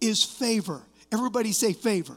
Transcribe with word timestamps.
is 0.00 0.22
favor. 0.22 0.82
Everybody 1.12 1.52
say 1.52 1.72
favor. 1.72 2.16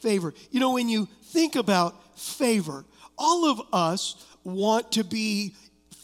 Favor. 0.00 0.34
You 0.50 0.60
know, 0.60 0.72
when 0.74 0.88
you 0.88 1.08
think 1.24 1.56
about 1.56 2.18
favor, 2.18 2.84
all 3.18 3.50
of 3.50 3.60
us 3.72 4.26
want 4.44 4.92
to 4.92 5.04
be 5.04 5.54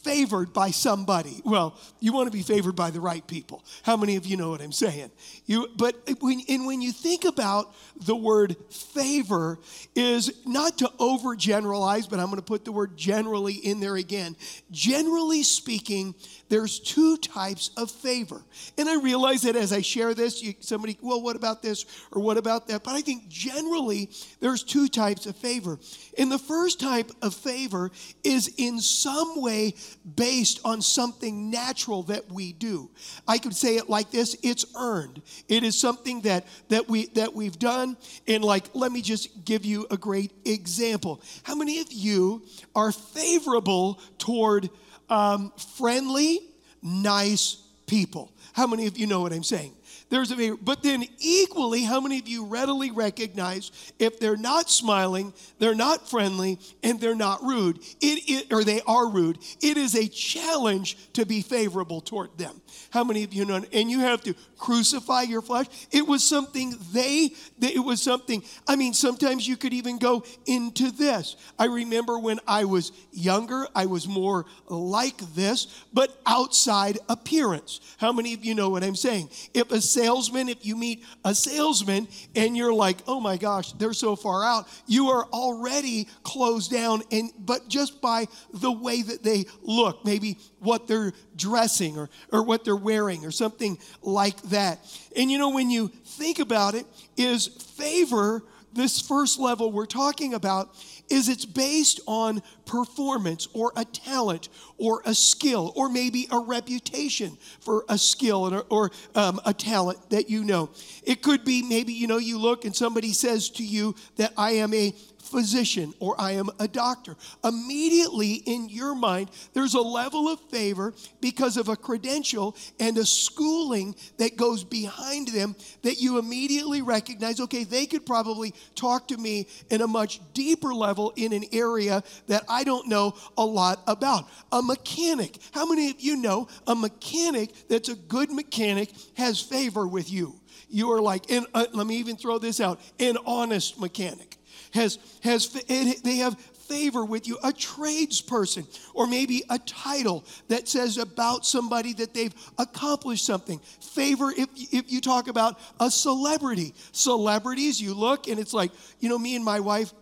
favored 0.06 0.52
by 0.52 0.70
somebody. 0.70 1.40
Well, 1.44 1.76
you 1.98 2.12
want 2.12 2.28
to 2.28 2.30
be 2.30 2.42
favored 2.42 2.76
by 2.76 2.90
the 2.90 3.00
right 3.00 3.26
people. 3.26 3.64
How 3.82 3.96
many 3.96 4.14
of 4.14 4.24
you 4.24 4.36
know 4.36 4.50
what 4.50 4.60
I'm 4.60 4.70
saying? 4.70 5.10
You, 5.46 5.68
but 5.76 5.96
when, 6.20 6.42
and 6.48 6.64
when 6.64 6.80
you 6.80 6.92
think 6.92 7.24
about 7.24 7.74
the 8.04 8.14
word 8.14 8.54
favor, 8.70 9.58
is 9.96 10.32
not 10.46 10.78
to 10.78 10.92
overgeneralize, 11.00 12.08
but 12.08 12.20
I'm 12.20 12.26
going 12.26 12.36
to 12.36 12.42
put 12.42 12.64
the 12.64 12.70
word 12.70 12.96
generally 12.96 13.54
in 13.54 13.80
there 13.80 13.96
again. 13.96 14.36
Generally 14.70 15.42
speaking, 15.42 16.14
there's 16.48 16.78
two 16.78 17.16
types 17.16 17.70
of 17.76 17.90
favor. 17.90 18.42
And 18.78 18.88
I 18.88 19.00
realize 19.00 19.42
that 19.42 19.56
as 19.56 19.72
I 19.72 19.80
share 19.80 20.14
this, 20.14 20.42
you, 20.42 20.54
somebody, 20.60 20.98
well, 21.02 21.20
what 21.20 21.36
about 21.36 21.62
this 21.62 21.84
or 22.12 22.22
what 22.22 22.36
about 22.36 22.68
that? 22.68 22.84
But 22.84 22.94
I 22.94 23.00
think 23.00 23.28
generally 23.28 24.10
there's 24.40 24.62
two 24.62 24.88
types 24.88 25.26
of 25.26 25.36
favor. 25.36 25.78
And 26.18 26.30
the 26.30 26.38
first 26.38 26.80
type 26.80 27.10
of 27.22 27.34
favor 27.34 27.90
is 28.22 28.52
in 28.56 28.80
some 28.80 29.40
way 29.40 29.74
based 30.14 30.60
on 30.64 30.82
something 30.82 31.50
natural 31.50 32.04
that 32.04 32.30
we 32.30 32.52
do. 32.52 32.90
I 33.26 33.38
could 33.38 33.54
say 33.54 33.76
it 33.76 33.88
like 33.88 34.10
this, 34.10 34.36
it's 34.42 34.64
earned. 34.76 35.22
It 35.48 35.64
is 35.64 35.78
something 35.78 36.20
that 36.22 36.46
that 36.68 36.88
we 36.88 37.06
that 37.08 37.34
we've 37.34 37.58
done 37.58 37.96
and 38.26 38.44
like 38.44 38.64
let 38.74 38.92
me 38.92 39.02
just 39.02 39.44
give 39.44 39.64
you 39.64 39.86
a 39.90 39.96
great 39.96 40.32
example. 40.44 41.20
How 41.42 41.54
many 41.54 41.80
of 41.80 41.92
you 41.92 42.42
are 42.74 42.92
favorable 42.92 44.00
toward 44.18 44.70
um, 45.08 45.52
friendly, 45.76 46.40
nice 46.82 47.62
people? 47.86 48.32
How 48.52 48.66
many 48.66 48.86
of 48.86 48.98
you 48.98 49.06
know 49.06 49.20
what 49.20 49.32
I'm 49.32 49.44
saying? 49.44 49.72
There's 50.08 50.30
a. 50.30 50.52
But 50.52 50.82
then, 50.82 51.04
equally, 51.18 51.82
how 51.82 52.00
many 52.00 52.18
of 52.18 52.28
you 52.28 52.46
readily 52.46 52.92
recognize 52.92 53.72
if 53.98 54.20
they're 54.20 54.36
not 54.36 54.70
smiling, 54.70 55.34
they're 55.58 55.74
not 55.74 56.08
friendly, 56.08 56.58
and 56.82 57.00
they're 57.00 57.16
not 57.16 57.42
rude, 57.42 57.78
it, 58.00 58.22
it, 58.28 58.52
or 58.52 58.62
they 58.62 58.80
are 58.86 59.08
rude? 59.08 59.38
It 59.60 59.76
is 59.76 59.96
a 59.96 60.06
challenge 60.06 60.96
to 61.14 61.26
be 61.26 61.42
favorable 61.42 62.00
toward 62.00 62.38
them. 62.38 62.60
How 62.90 63.02
many 63.02 63.24
of 63.24 63.34
you 63.34 63.44
know? 63.44 63.62
And 63.72 63.90
you 63.90 64.00
have 64.00 64.22
to 64.22 64.34
crucify 64.58 65.22
your 65.22 65.42
flesh. 65.42 65.66
It 65.90 66.06
was 66.06 66.22
something 66.22 66.74
they, 66.92 67.30
it 67.60 67.84
was 67.84 68.02
something, 68.02 68.42
I 68.66 68.76
mean, 68.76 68.94
sometimes 68.94 69.46
you 69.46 69.56
could 69.56 69.72
even 69.72 69.98
go 69.98 70.24
into 70.46 70.90
this. 70.90 71.36
I 71.58 71.66
remember 71.66 72.18
when 72.18 72.38
I 72.46 72.64
was 72.64 72.92
younger, 73.12 73.66
I 73.74 73.86
was 73.86 74.06
more 74.06 74.46
like 74.68 75.18
this, 75.34 75.84
but 75.92 76.18
outside 76.26 76.98
appearance. 77.08 77.80
How 77.98 78.12
many 78.12 78.34
of 78.34 78.44
you 78.44 78.54
know 78.54 78.70
what 78.70 78.84
I'm 78.84 78.96
saying? 78.96 79.30
If 79.52 79.72
a 79.72 79.80
salesman, 79.96 80.50
if 80.50 80.66
you 80.66 80.76
meet 80.76 81.04
a 81.24 81.34
salesman 81.34 82.06
and 82.34 82.54
you're 82.56 82.72
like, 82.72 82.98
oh 83.06 83.18
my 83.18 83.38
gosh, 83.38 83.72
they're 83.72 83.94
so 83.94 84.14
far 84.14 84.44
out, 84.44 84.68
you 84.86 85.08
are 85.08 85.24
already 85.32 86.06
closed 86.22 86.70
down, 86.70 87.02
and 87.10 87.30
but 87.38 87.68
just 87.68 88.02
by 88.02 88.26
the 88.52 88.70
way 88.70 89.00
that 89.02 89.22
they 89.22 89.46
look, 89.62 90.04
maybe 90.04 90.36
what 90.58 90.86
they're 90.86 91.12
dressing 91.34 91.96
or, 91.96 92.10
or 92.30 92.42
what 92.42 92.64
they're 92.64 92.76
wearing 92.76 93.24
or 93.24 93.30
something 93.30 93.78
like 94.02 94.40
that. 94.42 94.80
And 95.16 95.30
you 95.30 95.38
know, 95.38 95.50
when 95.50 95.70
you 95.70 95.88
think 96.04 96.38
about 96.40 96.74
it, 96.74 96.86
is 97.16 97.46
favor, 97.46 98.42
this 98.74 99.00
first 99.00 99.38
level 99.38 99.72
we're 99.72 99.86
talking 99.86 100.34
about, 100.34 100.76
is 101.08 101.28
it's 101.28 101.44
based 101.44 102.00
on 102.06 102.42
performance 102.64 103.48
or 103.52 103.72
a 103.76 103.84
talent 103.84 104.48
or 104.78 105.02
a 105.04 105.14
skill 105.14 105.72
or 105.76 105.88
maybe 105.88 106.26
a 106.30 106.38
reputation 106.38 107.36
for 107.60 107.84
a 107.88 107.96
skill 107.96 108.54
or, 108.54 108.64
or 108.70 108.90
um, 109.14 109.40
a 109.44 109.54
talent 109.54 109.98
that 110.10 110.28
you 110.28 110.44
know. 110.44 110.70
It 111.04 111.22
could 111.22 111.44
be 111.44 111.62
maybe, 111.62 111.92
you 111.92 112.06
know, 112.06 112.18
you 112.18 112.38
look 112.38 112.64
and 112.64 112.74
somebody 112.74 113.12
says 113.12 113.48
to 113.50 113.64
you 113.64 113.94
that 114.16 114.32
I 114.36 114.52
am 114.52 114.74
a 114.74 114.92
physician 115.26 115.92
or 115.98 116.20
I 116.20 116.32
am 116.32 116.48
a 116.58 116.68
doctor. 116.68 117.16
Immediately 117.44 118.34
in 118.46 118.68
your 118.68 118.94
mind, 118.94 119.30
there's 119.52 119.74
a 119.74 119.80
level 119.80 120.28
of 120.28 120.40
favor 120.50 120.94
because 121.20 121.56
of 121.56 121.68
a 121.68 121.76
credential 121.76 122.56
and 122.80 122.96
a 122.98 123.04
schooling 123.04 123.94
that 124.18 124.36
goes 124.36 124.64
behind 124.64 125.28
them 125.28 125.56
that 125.82 126.00
you 126.00 126.18
immediately 126.18 126.82
recognize 126.82 127.40
okay, 127.40 127.64
they 127.64 127.86
could 127.86 128.06
probably 128.06 128.54
talk 128.74 129.08
to 129.08 129.16
me 129.16 129.46
in 129.70 129.82
a 129.82 129.86
much 129.86 130.20
deeper 130.32 130.72
level 130.72 131.12
in 131.16 131.32
an 131.32 131.44
area 131.52 132.02
that 132.26 132.44
I 132.48 132.64
don't 132.64 132.88
know 132.88 133.14
a 133.36 133.44
lot 133.44 133.82
about. 133.86 134.28
A 134.52 134.62
mechanic. 134.62 135.38
How 135.52 135.66
many 135.66 135.90
of 135.90 136.00
you 136.00 136.16
know 136.16 136.48
a 136.66 136.74
mechanic 136.74 137.52
that's 137.68 137.88
a 137.88 137.96
good 137.96 138.30
mechanic 138.30 138.90
has 139.14 139.40
favor 139.40 139.86
with 139.86 140.10
you? 140.10 140.40
You 140.68 140.90
are 140.92 141.00
like, 141.00 141.30
and 141.30 141.46
uh, 141.54 141.66
let 141.72 141.86
me 141.86 141.96
even 141.96 142.16
throw 142.16 142.38
this 142.38 142.60
out 142.60 142.80
an 142.98 143.16
honest 143.26 143.80
mechanic 143.80 144.35
has, 144.76 144.98
has 145.22 145.48
they 145.48 146.16
have 146.16 146.38
favor 146.66 147.04
with 147.04 147.26
you, 147.26 147.38
a 147.42 147.52
tradesperson, 147.52 148.66
or 148.94 149.06
maybe 149.06 149.44
a 149.50 149.58
title 149.60 150.24
that 150.48 150.68
says 150.68 150.98
about 150.98 151.46
somebody 151.46 151.92
that 151.94 152.12
they've 152.12 152.34
accomplished 152.58 153.24
something. 153.24 153.58
Favor 153.80 154.32
if, 154.36 154.48
if 154.72 154.90
you 154.90 155.00
talk 155.00 155.28
about 155.28 155.58
a 155.80 155.90
celebrity. 155.90 156.74
Celebrities, 156.92 157.80
you 157.80 157.94
look 157.94 158.28
and 158.28 158.38
it's 158.38 158.52
like, 158.52 158.70
you 159.00 159.08
know, 159.08 159.18
me 159.18 159.36
and 159.36 159.44
my 159.44 159.60
wife, 159.60 159.92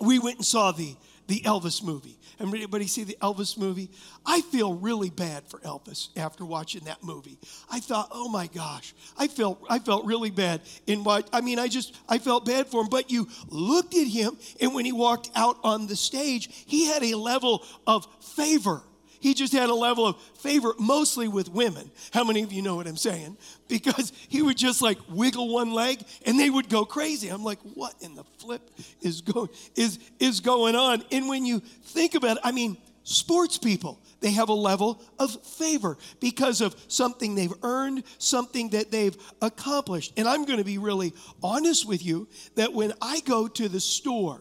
we 0.00 0.18
went 0.18 0.36
and 0.36 0.46
saw 0.46 0.72
the, 0.72 0.94
the 1.26 1.40
Elvis 1.40 1.82
movie. 1.82 2.18
Everybody 2.38 2.86
see 2.86 3.04
the 3.04 3.16
Elvis 3.20 3.56
movie? 3.56 3.90
I 4.24 4.40
feel 4.42 4.74
really 4.74 5.10
bad 5.10 5.48
for 5.48 5.58
Elvis 5.60 6.08
after 6.16 6.44
watching 6.44 6.84
that 6.84 7.02
movie. 7.02 7.38
I 7.70 7.80
thought, 7.80 8.08
oh 8.12 8.28
my 8.28 8.46
gosh, 8.48 8.94
I 9.18 9.28
felt 9.28 9.62
I 9.68 9.78
felt 9.78 10.04
really 10.04 10.30
bad 10.30 10.60
in 10.86 11.04
what 11.04 11.28
I 11.32 11.40
mean. 11.40 11.58
I 11.58 11.68
just 11.68 11.94
I 12.08 12.18
felt 12.18 12.44
bad 12.44 12.66
for 12.66 12.82
him. 12.82 12.88
But 12.88 13.10
you 13.10 13.28
looked 13.48 13.94
at 13.94 14.06
him, 14.06 14.36
and 14.60 14.74
when 14.74 14.84
he 14.84 14.92
walked 14.92 15.30
out 15.34 15.58
on 15.64 15.86
the 15.86 15.96
stage, 15.96 16.48
he 16.66 16.86
had 16.86 17.02
a 17.02 17.16
level 17.16 17.64
of 17.86 18.06
favor. 18.20 18.82
He 19.26 19.34
just 19.34 19.52
had 19.52 19.70
a 19.70 19.74
level 19.74 20.06
of 20.06 20.16
favor, 20.38 20.72
mostly 20.78 21.26
with 21.26 21.48
women. 21.48 21.90
How 22.12 22.22
many 22.22 22.44
of 22.44 22.52
you 22.52 22.62
know 22.62 22.76
what 22.76 22.86
I'm 22.86 22.96
saying? 22.96 23.36
Because 23.66 24.12
he 24.28 24.40
would 24.40 24.56
just 24.56 24.80
like 24.80 24.98
wiggle 25.08 25.52
one 25.52 25.72
leg 25.72 26.00
and 26.24 26.38
they 26.38 26.48
would 26.48 26.68
go 26.68 26.84
crazy. 26.84 27.26
I'm 27.26 27.42
like, 27.42 27.58
what 27.74 27.96
in 28.00 28.14
the 28.14 28.22
flip 28.38 28.70
is 29.00 29.22
going 29.22 29.48
is 29.74 29.98
is 30.20 30.38
going 30.38 30.76
on? 30.76 31.02
And 31.10 31.28
when 31.28 31.44
you 31.44 31.58
think 31.58 32.14
about 32.14 32.36
it, 32.36 32.42
I 32.44 32.52
mean, 32.52 32.76
sports 33.02 33.58
people, 33.58 33.98
they 34.20 34.30
have 34.30 34.48
a 34.48 34.54
level 34.54 35.02
of 35.18 35.42
favor 35.42 35.98
because 36.20 36.60
of 36.60 36.76
something 36.86 37.34
they've 37.34 37.52
earned, 37.64 38.04
something 38.18 38.68
that 38.68 38.92
they've 38.92 39.16
accomplished. 39.42 40.12
And 40.16 40.28
I'm 40.28 40.44
going 40.44 40.58
to 40.60 40.64
be 40.64 40.78
really 40.78 41.12
honest 41.42 41.84
with 41.84 42.06
you 42.06 42.28
that 42.54 42.72
when 42.72 42.92
I 43.02 43.18
go 43.26 43.48
to 43.48 43.68
the 43.68 43.80
store 43.80 44.40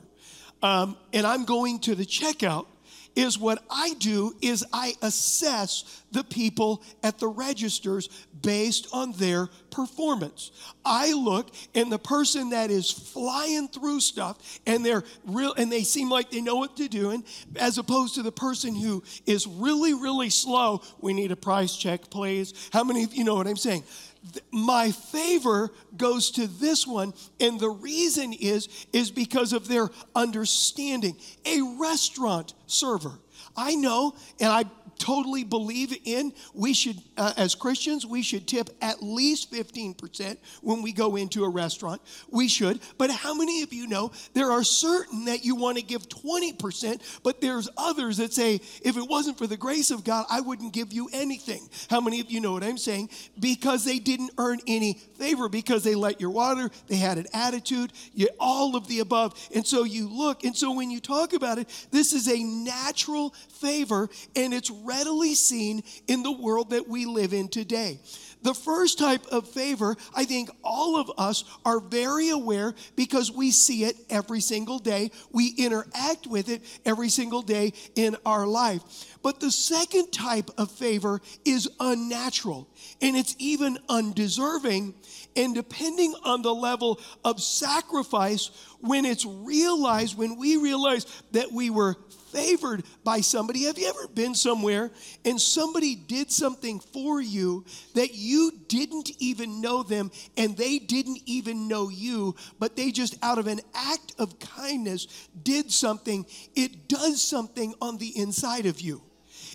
um, 0.62 0.96
and 1.12 1.26
I'm 1.26 1.46
going 1.46 1.80
to 1.80 1.96
the 1.96 2.06
checkout, 2.06 2.68
is 3.16 3.38
what 3.40 3.64
I 3.70 3.94
do 4.00 4.36
is 4.42 4.66
I 4.74 4.94
assess 5.02 6.04
the 6.12 6.24
people 6.24 6.84
at 7.04 7.20
the 7.20 7.28
registers 7.28 8.10
based 8.42 8.88
on 8.94 9.12
their 9.14 9.48
performance. 9.72 10.52
I 10.86 11.14
look 11.14 11.50
and 11.74 11.92
the 11.92 12.00
person 12.00 12.52
that 12.52 12.72
is 12.72 12.92
flying 12.92 13.68
through 13.68 14.00
stuff 14.00 14.60
and 14.66 14.86
they're 14.86 15.04
real 15.26 15.54
and 15.54 15.72
they 15.72 15.84
seem 15.84 16.10
like 16.10 16.30
they 16.30 16.42
know 16.42 16.56
what 16.56 16.78
they're 16.78 16.88
doing 16.88 17.24
as 17.58 17.78
opposed 17.78 18.16
to 18.16 18.24
the 18.24 18.32
person 18.32 18.76
who 18.76 19.04
is 19.26 19.48
really 19.48 19.94
really 19.94 20.30
slow. 20.30 20.82
We 21.02 21.14
need 21.14 21.32
a 21.32 21.36
price 21.36 21.76
check, 21.76 22.10
please. 22.10 22.70
How 22.72 22.84
many 22.84 23.04
of 23.04 23.14
you 23.14 23.24
know 23.24 23.36
what 23.36 23.48
I'm 23.48 23.58
saying? 23.58 23.84
My 24.52 24.92
favor 24.92 25.72
goes 25.98 26.32
to 26.32 26.48
this 26.48 26.88
one 26.88 27.14
and 27.40 27.60
the 27.60 27.70
reason 27.70 28.34
is 28.34 28.88
is 28.94 29.12
because 29.12 29.54
of 29.54 29.68
their 29.68 29.90
understanding. 30.16 31.16
A 31.46 31.62
restaurant 31.80 32.54
server. 32.68 33.20
I 33.56 33.76
know 33.76 34.16
and 34.40 34.50
i 34.52 34.66
totally 34.98 35.44
believe 35.44 35.96
in. 36.06 36.34
We 36.54 36.74
should, 36.74 36.98
uh, 37.18 37.34
as 37.38 37.56
Christians, 37.56 38.06
we 38.06 38.22
should 38.22 38.48
tip 38.48 38.70
at 38.82 39.02
least 39.02 39.52
15% 39.52 40.38
when 40.62 40.82
we 40.82 40.92
go 40.92 41.16
into 41.16 41.44
a 41.44 41.50
restaurant. 41.50 42.02
We 42.30 42.48
should. 42.48 42.80
But 42.98 43.12
how 43.12 43.34
many 43.34 43.64
of 43.64 43.74
you 43.74 43.88
know 43.88 44.12
there 44.34 44.52
are 44.52 44.64
certain 44.64 45.26
that 45.26 45.46
you 45.46 45.56
want 45.56 45.78
to 45.78 45.84
give 45.84 46.08
20%, 46.10 47.02
but 47.24 47.42
there's 47.42 47.70
others 47.78 48.18
that 48.18 48.34
say, 48.34 48.56
if 48.82 48.98
it 48.98 49.08
wasn't 49.08 49.38
for 49.38 49.48
the 49.48 49.58
grace 49.58 49.92
of 49.92 50.04
God, 50.04 50.26
I 50.30 50.42
wouldn't 50.42 50.74
give 50.74 50.94
you 50.94 51.10
anything. 51.14 51.68
How 51.90 52.02
many 52.02 52.20
of 52.20 52.32
you 52.32 52.40
know 52.40 52.54
what 52.54 52.64
I'm 52.64 52.78
saying? 52.78 53.10
Because 53.40 53.86
they 53.86 54.00
didn't 54.00 54.32
earn 54.38 54.60
any 54.68 54.94
favor, 55.18 55.50
because 55.50 55.84
they 55.84 55.96
let 55.96 56.20
your 56.20 56.30
water, 56.30 56.70
they 56.88 56.98
had 56.98 57.18
an 57.18 57.28
attitude, 57.34 57.92
you, 58.14 58.28
all 58.40 58.76
of 58.76 58.88
the 58.88 59.00
above. 59.00 59.34
And 59.54 59.66
so 59.66 59.84
you 59.84 60.08
look, 60.08 60.44
and 60.44 60.56
so 60.56 60.74
when 60.74 60.92
you 60.92 61.00
talk 61.00 61.34
about 61.34 61.58
it, 61.58 61.70
this 61.92 62.14
is 62.14 62.28
a 62.28 62.44
natural 62.44 63.32
favor, 63.50 64.10
and 64.36 64.54
it's 64.54 64.72
readily 64.86 65.36
seen 65.36 65.84
in 66.08 66.24
the 66.24 66.32
world 66.32 66.72
that 66.72 66.88
we 66.88 67.06
live 67.06 67.34
in 67.34 67.48
today. 67.48 68.00
The 68.46 68.54
first 68.54 69.00
type 69.00 69.26
of 69.32 69.48
favor, 69.48 69.96
I 70.16 70.26
think 70.26 70.52
all 70.64 70.98
of 70.98 71.12
us 71.18 71.44
are 71.66 71.80
very 71.80 72.30
aware 72.30 72.76
because 72.96 73.32
we 73.32 73.50
see 73.50 73.86
it 73.86 73.96
every 74.08 74.40
single 74.40 74.78
day. 74.78 75.10
We 75.32 75.56
interact 75.58 76.28
with 76.28 76.50
it 76.50 76.62
every 76.86 77.10
single 77.10 77.42
day 77.42 77.74
in 77.96 78.16
our 78.24 78.46
life. 78.46 78.84
But 79.24 79.40
the 79.40 79.50
second 79.50 80.12
type 80.12 80.52
of 80.60 80.70
favor 80.70 81.22
is 81.44 81.68
unnatural 81.80 82.70
and 83.02 83.16
it's 83.16 83.36
even 83.40 83.80
undeserving. 83.90 84.94
And 85.36 85.56
depending 85.56 86.14
on 86.24 86.44
the 86.44 86.54
level 86.54 87.00
of 87.24 87.42
sacrifice, 87.42 88.52
when 88.80 89.06
it's 89.06 89.26
realized, 89.26 90.16
when 90.16 90.38
we 90.38 90.58
realize 90.58 91.06
that 91.32 91.52
we 91.52 91.72
were 91.72 91.96
favored 92.36 92.84
by 93.06 93.22
somebody. 93.22 93.64
Have 93.64 93.78
you 93.78 93.88
ever 93.88 94.08
been 94.10 94.36
somewhere 94.36 94.92
and 95.24 95.40
somebody 95.40 95.96
did 95.96 96.30
something 96.30 96.82
for 96.82 97.22
you 97.22 97.64
that 97.94 98.14
you 98.14 98.52
didn't 98.68 99.12
even 99.20 99.62
know 99.62 99.84
them 99.84 100.12
and 100.36 100.58
they 100.58 100.78
didn't 100.78 101.20
even 101.26 101.70
know 101.70 101.88
you, 101.88 102.36
but 102.60 102.76
they 102.76 102.92
just 102.92 103.18
out 103.24 103.38
of 103.38 103.48
an 103.48 103.62
act 103.74 104.14
of 104.20 104.38
kindness 104.40 105.30
did 105.44 105.72
something? 105.72 106.26
It 106.56 106.90
does 106.90 107.22
something 107.22 107.74
on 107.82 107.98
the 107.98 108.18
inside 108.20 108.66
of 108.66 108.82
you. 108.82 109.02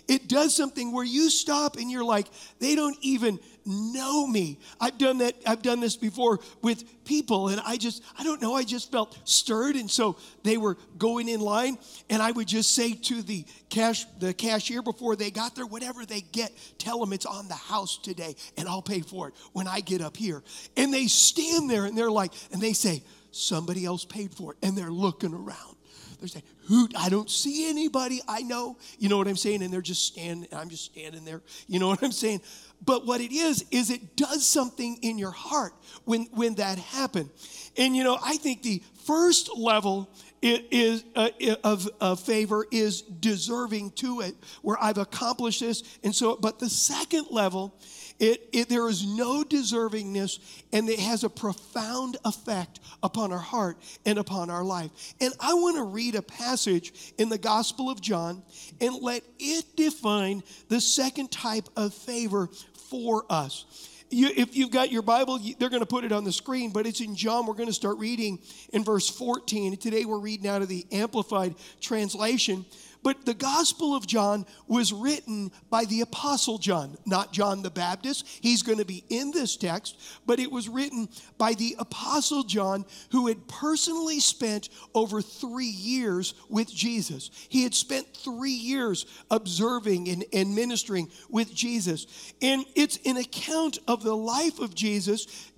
It 0.07 0.27
does 0.27 0.55
something 0.55 0.91
where 0.91 1.05
you 1.05 1.29
stop 1.29 1.77
and 1.77 1.91
you're 1.91 2.03
like, 2.03 2.27
they 2.59 2.75
don't 2.75 2.97
even 3.01 3.39
know 3.65 4.25
me. 4.27 4.59
I've 4.79 4.97
done 4.97 5.19
that, 5.19 5.35
I've 5.45 5.61
done 5.61 5.79
this 5.79 5.95
before 5.95 6.39
with 6.61 6.83
people, 7.05 7.49
and 7.49 7.61
I 7.65 7.77
just, 7.77 8.03
I 8.17 8.23
don't 8.23 8.41
know, 8.41 8.55
I 8.55 8.63
just 8.63 8.91
felt 8.91 9.17
stirred. 9.25 9.75
And 9.75 9.89
so 9.89 10.17
they 10.43 10.57
were 10.57 10.77
going 10.97 11.29
in 11.29 11.39
line, 11.39 11.77
and 12.09 12.21
I 12.21 12.31
would 12.31 12.47
just 12.47 12.73
say 12.73 12.93
to 12.93 13.21
the 13.21 13.45
cash, 13.69 14.05
the 14.19 14.33
cashier 14.33 14.81
before 14.81 15.15
they 15.15 15.31
got 15.31 15.55
there, 15.55 15.65
whatever 15.65 16.05
they 16.05 16.21
get, 16.21 16.51
tell 16.77 16.99
them 16.99 17.13
it's 17.13 17.25
on 17.25 17.47
the 17.47 17.55
house 17.55 17.97
today, 17.97 18.35
and 18.57 18.67
I'll 18.67 18.81
pay 18.81 19.01
for 19.01 19.27
it 19.29 19.33
when 19.53 19.67
I 19.67 19.79
get 19.79 20.01
up 20.01 20.17
here. 20.17 20.43
And 20.77 20.93
they 20.93 21.07
stand 21.07 21.69
there 21.69 21.85
and 21.85 21.97
they're 21.97 22.11
like, 22.11 22.33
and 22.51 22.61
they 22.61 22.73
say, 22.73 23.03
somebody 23.31 23.85
else 23.85 24.05
paid 24.05 24.33
for 24.33 24.53
it, 24.53 24.57
and 24.61 24.77
they're 24.77 24.91
looking 24.91 25.33
around. 25.33 25.77
They're 26.19 26.27
saying, 26.27 26.45
Who? 26.67 26.87
I 26.95 27.09
don't 27.09 27.29
see 27.29 27.67
anybody 27.67 28.21
I 28.27 28.43
know. 28.43 28.77
You 28.99 29.09
know 29.09 29.17
what 29.17 29.27
I'm 29.27 29.35
saying? 29.35 29.63
And 29.63 29.73
they're 29.73 29.81
just 29.81 30.05
standing, 30.05 30.47
I'm 30.53 30.69
just 30.69 30.85
standing 30.85 31.25
there. 31.25 31.41
You 31.67 31.79
know 31.79 31.87
what 31.87 32.03
I'm 32.03 32.11
saying? 32.11 32.41
But 32.83 33.05
what 33.05 33.21
it 33.21 33.31
is, 33.31 33.63
is 33.71 33.89
it 33.89 34.15
does 34.15 34.45
something 34.45 34.97
in 35.01 35.17
your 35.17 35.31
heart 35.31 35.73
when, 36.05 36.23
when 36.31 36.55
that 36.55 36.77
happened. 36.77 37.29
And 37.77 37.95
you 37.95 38.03
know, 38.03 38.17
I 38.23 38.37
think 38.37 38.63
the 38.63 38.81
first 39.05 39.55
level 39.55 40.09
is, 40.41 41.03
uh, 41.15 41.29
of, 41.63 41.87
of 41.99 42.19
favor 42.19 42.65
is 42.71 43.01
deserving 43.01 43.91
to 43.91 44.21
it, 44.21 44.35
where 44.63 44.77
I've 44.81 44.97
accomplished 44.97 45.59
this. 45.59 45.83
And 46.03 46.15
so, 46.15 46.35
but 46.35 46.59
the 46.59 46.69
second 46.69 47.27
level 47.29 47.79
it, 48.21 48.49
it, 48.53 48.69
there 48.69 48.87
is 48.87 49.03
no 49.03 49.43
deservingness, 49.43 50.37
and 50.71 50.87
it 50.87 50.99
has 50.99 51.23
a 51.23 51.29
profound 51.29 52.17
effect 52.23 52.79
upon 53.01 53.31
our 53.31 53.39
heart 53.39 53.77
and 54.05 54.19
upon 54.19 54.51
our 54.51 54.63
life. 54.63 54.91
And 55.19 55.33
I 55.39 55.55
want 55.55 55.77
to 55.77 55.83
read 55.83 56.13
a 56.13 56.21
passage 56.21 57.13
in 57.17 57.29
the 57.29 57.39
Gospel 57.39 57.89
of 57.89 57.99
John 57.99 58.43
and 58.79 58.93
let 59.01 59.23
it 59.39 59.75
define 59.75 60.43
the 60.67 60.79
second 60.79 61.31
type 61.31 61.67
of 61.75 61.95
favor 61.95 62.47
for 62.91 63.25
us. 63.29 63.65
You, 64.11 64.29
if 64.35 64.57
you've 64.57 64.71
got 64.71 64.91
your 64.91 65.01
Bible, 65.01 65.39
they're 65.57 65.69
going 65.69 65.79
to 65.79 65.85
put 65.85 66.03
it 66.03 66.11
on 66.11 66.25
the 66.25 66.33
screen, 66.33 66.71
but 66.71 66.85
it's 66.85 66.99
in 66.99 67.15
John. 67.15 67.45
We're 67.45 67.53
going 67.53 67.69
to 67.69 67.73
start 67.73 67.97
reading 67.97 68.39
in 68.73 68.83
verse 68.83 69.09
14. 69.09 69.77
Today 69.77 70.03
we're 70.03 70.19
reading 70.19 70.47
out 70.47 70.61
of 70.61 70.67
the 70.67 70.85
Amplified 70.91 71.55
Translation. 71.79 72.65
But 73.03 73.25
the 73.25 73.33
Gospel 73.33 73.95
of 73.95 74.05
John 74.05 74.45
was 74.67 74.93
written 74.93 75.51
by 75.69 75.85
the 75.85 76.01
Apostle 76.01 76.57
John, 76.57 76.97
not 77.05 77.33
John 77.33 77.63
the 77.63 77.71
Baptist. 77.71 78.27
He's 78.41 78.61
going 78.61 78.77
to 78.77 78.85
be 78.85 79.03
in 79.09 79.31
this 79.31 79.57
text, 79.57 79.99
but 80.25 80.39
it 80.39 80.51
was 80.51 80.69
written 80.69 81.09
by 81.37 81.53
the 81.53 81.75
Apostle 81.79 82.43
John, 82.43 82.85
who 83.11 83.27
had 83.27 83.47
personally 83.47 84.19
spent 84.19 84.69
over 84.93 85.21
three 85.21 85.65
years 85.65 86.35
with 86.49 86.71
Jesus. 86.71 87.31
He 87.49 87.63
had 87.63 87.73
spent 87.73 88.15
three 88.15 88.51
years 88.51 89.05
observing 89.31 90.07
and, 90.09 90.23
and 90.31 90.55
ministering 90.55 91.09
with 91.29 91.53
Jesus. 91.53 92.33
And 92.41 92.65
it's 92.75 92.99
an 93.05 93.17
account 93.17 93.79
of 93.87 94.03
the 94.03 94.15
life 94.15 94.59
of 94.59 94.75
Jesus. 94.75 95.51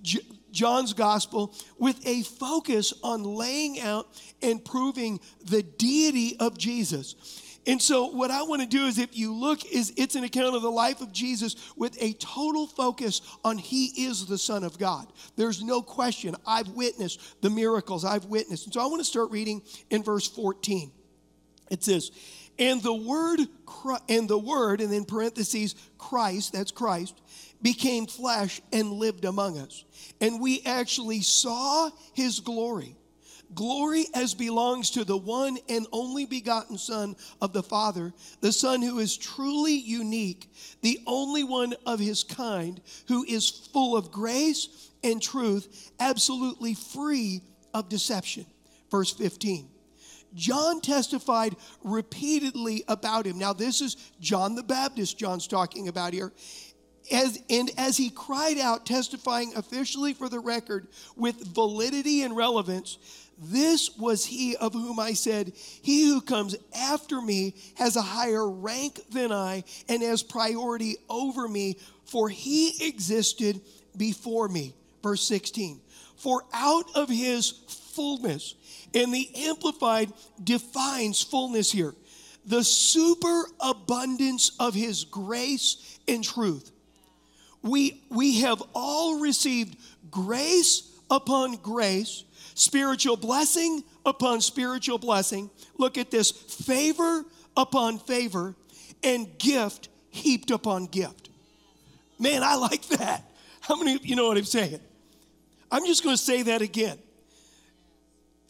John's 0.54 0.94
gospel 0.94 1.54
with 1.78 2.06
a 2.06 2.22
focus 2.22 2.94
on 3.02 3.22
laying 3.24 3.80
out 3.80 4.06
and 4.40 4.64
proving 4.64 5.20
the 5.44 5.62
deity 5.62 6.36
of 6.40 6.56
Jesus. 6.56 7.16
And 7.66 7.80
so 7.80 8.08
what 8.08 8.30
I 8.30 8.42
want 8.42 8.60
to 8.62 8.68
do 8.68 8.84
is 8.84 8.98
if 8.98 9.16
you 9.16 9.32
look 9.32 9.64
is 9.66 9.92
it's 9.96 10.16
an 10.16 10.24
account 10.24 10.54
of 10.54 10.62
the 10.62 10.70
life 10.70 11.00
of 11.00 11.12
Jesus 11.12 11.56
with 11.76 11.96
a 12.00 12.12
total 12.14 12.66
focus 12.66 13.22
on 13.42 13.56
he 13.58 13.86
is 14.06 14.26
the 14.26 14.38
son 14.38 14.64
of 14.64 14.78
God. 14.78 15.10
There's 15.36 15.62
no 15.62 15.80
question. 15.80 16.36
I've 16.46 16.68
witnessed 16.68 17.40
the 17.42 17.50
miracles 17.50 18.04
I've 18.04 18.26
witnessed. 18.26 18.66
And 18.66 18.74
so 18.74 18.82
I 18.82 18.86
want 18.86 19.00
to 19.00 19.04
start 19.04 19.30
reading 19.30 19.62
in 19.90 20.02
verse 20.02 20.28
14. 20.28 20.92
It 21.70 21.82
says, 21.82 22.10
"And 22.58 22.82
the 22.82 22.94
word 22.94 23.40
and 24.08 24.28
the 24.28 24.38
word 24.38 24.80
and 24.80 24.92
then 24.92 25.04
parentheses 25.04 25.74
Christ, 25.98 26.52
that's 26.52 26.70
Christ, 26.70 27.20
became 27.60 28.06
flesh 28.06 28.60
and 28.72 28.92
lived 28.92 29.24
among 29.24 29.58
us. 29.58 29.84
And 30.20 30.40
we 30.40 30.62
actually 30.64 31.22
saw 31.22 31.90
his 32.12 32.40
glory. 32.40 32.96
Glory 33.54 34.06
as 34.14 34.34
belongs 34.34 34.90
to 34.90 35.04
the 35.04 35.16
one 35.16 35.58
and 35.68 35.86
only 35.92 36.26
begotten 36.26 36.76
Son 36.76 37.14
of 37.40 37.52
the 37.52 37.62
Father, 37.62 38.12
the 38.40 38.52
Son 38.52 38.82
who 38.82 38.98
is 38.98 39.16
truly 39.16 39.74
unique, 39.74 40.50
the 40.82 40.98
only 41.06 41.44
one 41.44 41.74
of 41.86 42.00
his 42.00 42.24
kind, 42.24 42.80
who 43.08 43.24
is 43.24 43.50
full 43.50 43.96
of 43.96 44.10
grace 44.10 44.90
and 45.04 45.22
truth, 45.22 45.92
absolutely 46.00 46.74
free 46.74 47.42
of 47.72 47.88
deception. 47.88 48.46
Verse 48.90 49.12
15. 49.12 49.68
John 50.34 50.80
testified 50.80 51.56
repeatedly 51.82 52.84
about 52.88 53.26
him. 53.26 53.38
Now, 53.38 53.52
this 53.52 53.80
is 53.80 53.96
John 54.20 54.54
the 54.54 54.62
Baptist, 54.62 55.18
John's 55.18 55.46
talking 55.46 55.88
about 55.88 56.12
here. 56.12 56.32
As, 57.12 57.38
and 57.50 57.70
as 57.76 57.96
he 57.96 58.10
cried 58.10 58.58
out, 58.58 58.86
testifying 58.86 59.52
officially 59.56 60.14
for 60.14 60.28
the 60.28 60.40
record 60.40 60.88
with 61.16 61.54
validity 61.54 62.22
and 62.22 62.34
relevance, 62.34 62.98
this 63.38 63.96
was 63.96 64.24
he 64.24 64.56
of 64.56 64.72
whom 64.72 64.98
I 64.98 65.12
said, 65.12 65.52
He 65.82 66.06
who 66.06 66.20
comes 66.20 66.56
after 66.74 67.20
me 67.20 67.54
has 67.76 67.96
a 67.96 68.02
higher 68.02 68.48
rank 68.48 69.00
than 69.10 69.32
I 69.32 69.64
and 69.88 70.02
has 70.02 70.22
priority 70.22 70.96
over 71.10 71.48
me, 71.48 71.76
for 72.04 72.28
he 72.28 72.86
existed 72.86 73.60
before 73.96 74.48
me. 74.48 74.74
Verse 75.02 75.26
16. 75.26 75.80
For 76.16 76.44
out 76.52 76.86
of 76.94 77.08
his 77.08 77.50
fullness, 77.94 78.54
and 78.94 79.12
the 79.12 79.28
Amplified 79.36 80.12
defines 80.42 81.22
fullness 81.22 81.70
here 81.72 81.94
the 82.46 82.62
superabundance 82.62 84.52
of 84.60 84.74
his 84.74 85.04
grace 85.04 85.98
and 86.06 86.22
truth 86.22 86.70
we, 87.64 88.02
we 88.10 88.40
have 88.40 88.62
all 88.74 89.20
received 89.20 89.78
grace 90.10 90.92
upon 91.10 91.56
grace, 91.56 92.24
spiritual 92.54 93.16
blessing 93.16 93.82
upon 94.04 94.42
spiritual 94.42 94.98
blessing. 94.98 95.50
Look 95.78 95.96
at 95.96 96.10
this 96.10 96.30
favor 96.30 97.24
upon 97.56 97.98
favor, 97.98 98.54
and 99.02 99.38
gift 99.38 99.88
heaped 100.10 100.50
upon 100.50 100.86
gift. 100.86 101.30
Man, 102.18 102.42
I 102.42 102.56
like 102.56 102.86
that. 102.88 103.24
How 103.60 103.76
many 103.76 103.94
of 103.94 104.04
you 104.04 104.14
know 104.14 104.28
what 104.28 104.36
I'm 104.36 104.44
saying? 104.44 104.80
I'm 105.72 105.86
just 105.86 106.04
going 106.04 106.16
to 106.16 106.22
say 106.22 106.42
that 106.42 106.60
again. 106.60 106.98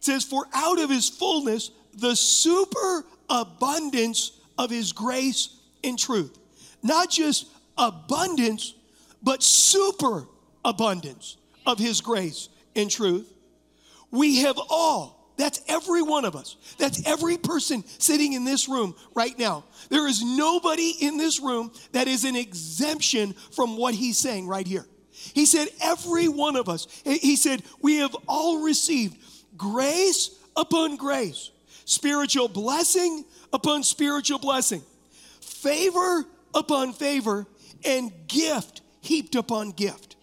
Says, 0.04 0.24
For 0.24 0.46
out 0.52 0.78
of 0.78 0.90
his 0.90 1.08
fullness, 1.08 1.70
the 1.94 2.14
super 2.14 3.04
abundance 3.30 4.32
of 4.58 4.70
his 4.70 4.92
grace 4.92 5.48
and 5.82 5.98
truth. 5.98 6.36
Not 6.82 7.10
just 7.10 7.46
abundance, 7.78 8.74
but 9.22 9.42
super 9.42 10.26
abundance 10.64 11.36
of 11.66 11.78
his 11.78 12.00
grace 12.00 12.48
and 12.76 12.90
truth. 12.90 13.32
We 14.10 14.42
have 14.42 14.58
all 14.68 15.14
That's 15.36 15.60
every 15.66 16.02
one 16.02 16.24
of 16.24 16.36
us. 16.36 16.56
That's 16.78 17.04
every 17.06 17.36
person 17.36 17.84
sitting 17.98 18.34
in 18.34 18.44
this 18.44 18.68
room 18.68 18.94
right 19.14 19.36
now. 19.38 19.64
There 19.88 20.06
is 20.06 20.22
nobody 20.22 20.94
in 21.00 21.16
this 21.16 21.40
room 21.40 21.72
that 21.92 22.06
is 22.06 22.24
an 22.24 22.36
exemption 22.36 23.34
from 23.52 23.76
what 23.76 23.94
he's 23.94 24.16
saying 24.16 24.46
right 24.46 24.66
here. 24.66 24.86
He 25.10 25.46
said, 25.46 25.68
every 25.80 26.28
one 26.28 26.56
of 26.56 26.68
us, 26.68 26.86
he 27.04 27.36
said, 27.36 27.62
we 27.80 27.96
have 27.96 28.14
all 28.28 28.62
received 28.62 29.16
grace 29.56 30.30
upon 30.56 30.96
grace, 30.96 31.50
spiritual 31.84 32.48
blessing 32.48 33.24
upon 33.52 33.82
spiritual 33.82 34.38
blessing, 34.38 34.82
favor 35.40 36.24
upon 36.54 36.92
favor, 36.92 37.46
and 37.84 38.12
gift 38.28 38.82
heaped 39.00 39.34
upon 39.34 39.70
gift. 39.70 40.16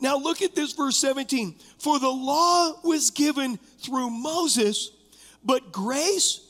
Now 0.00 0.18
look 0.18 0.42
at 0.42 0.56
this 0.56 0.72
verse 0.72 0.96
17. 0.96 1.54
For 1.78 2.00
the 2.00 2.08
law 2.08 2.80
was 2.82 3.10
given 3.10 3.56
through 3.78 4.10
Moses, 4.10 4.90
but 5.44 5.70
grace, 5.70 6.40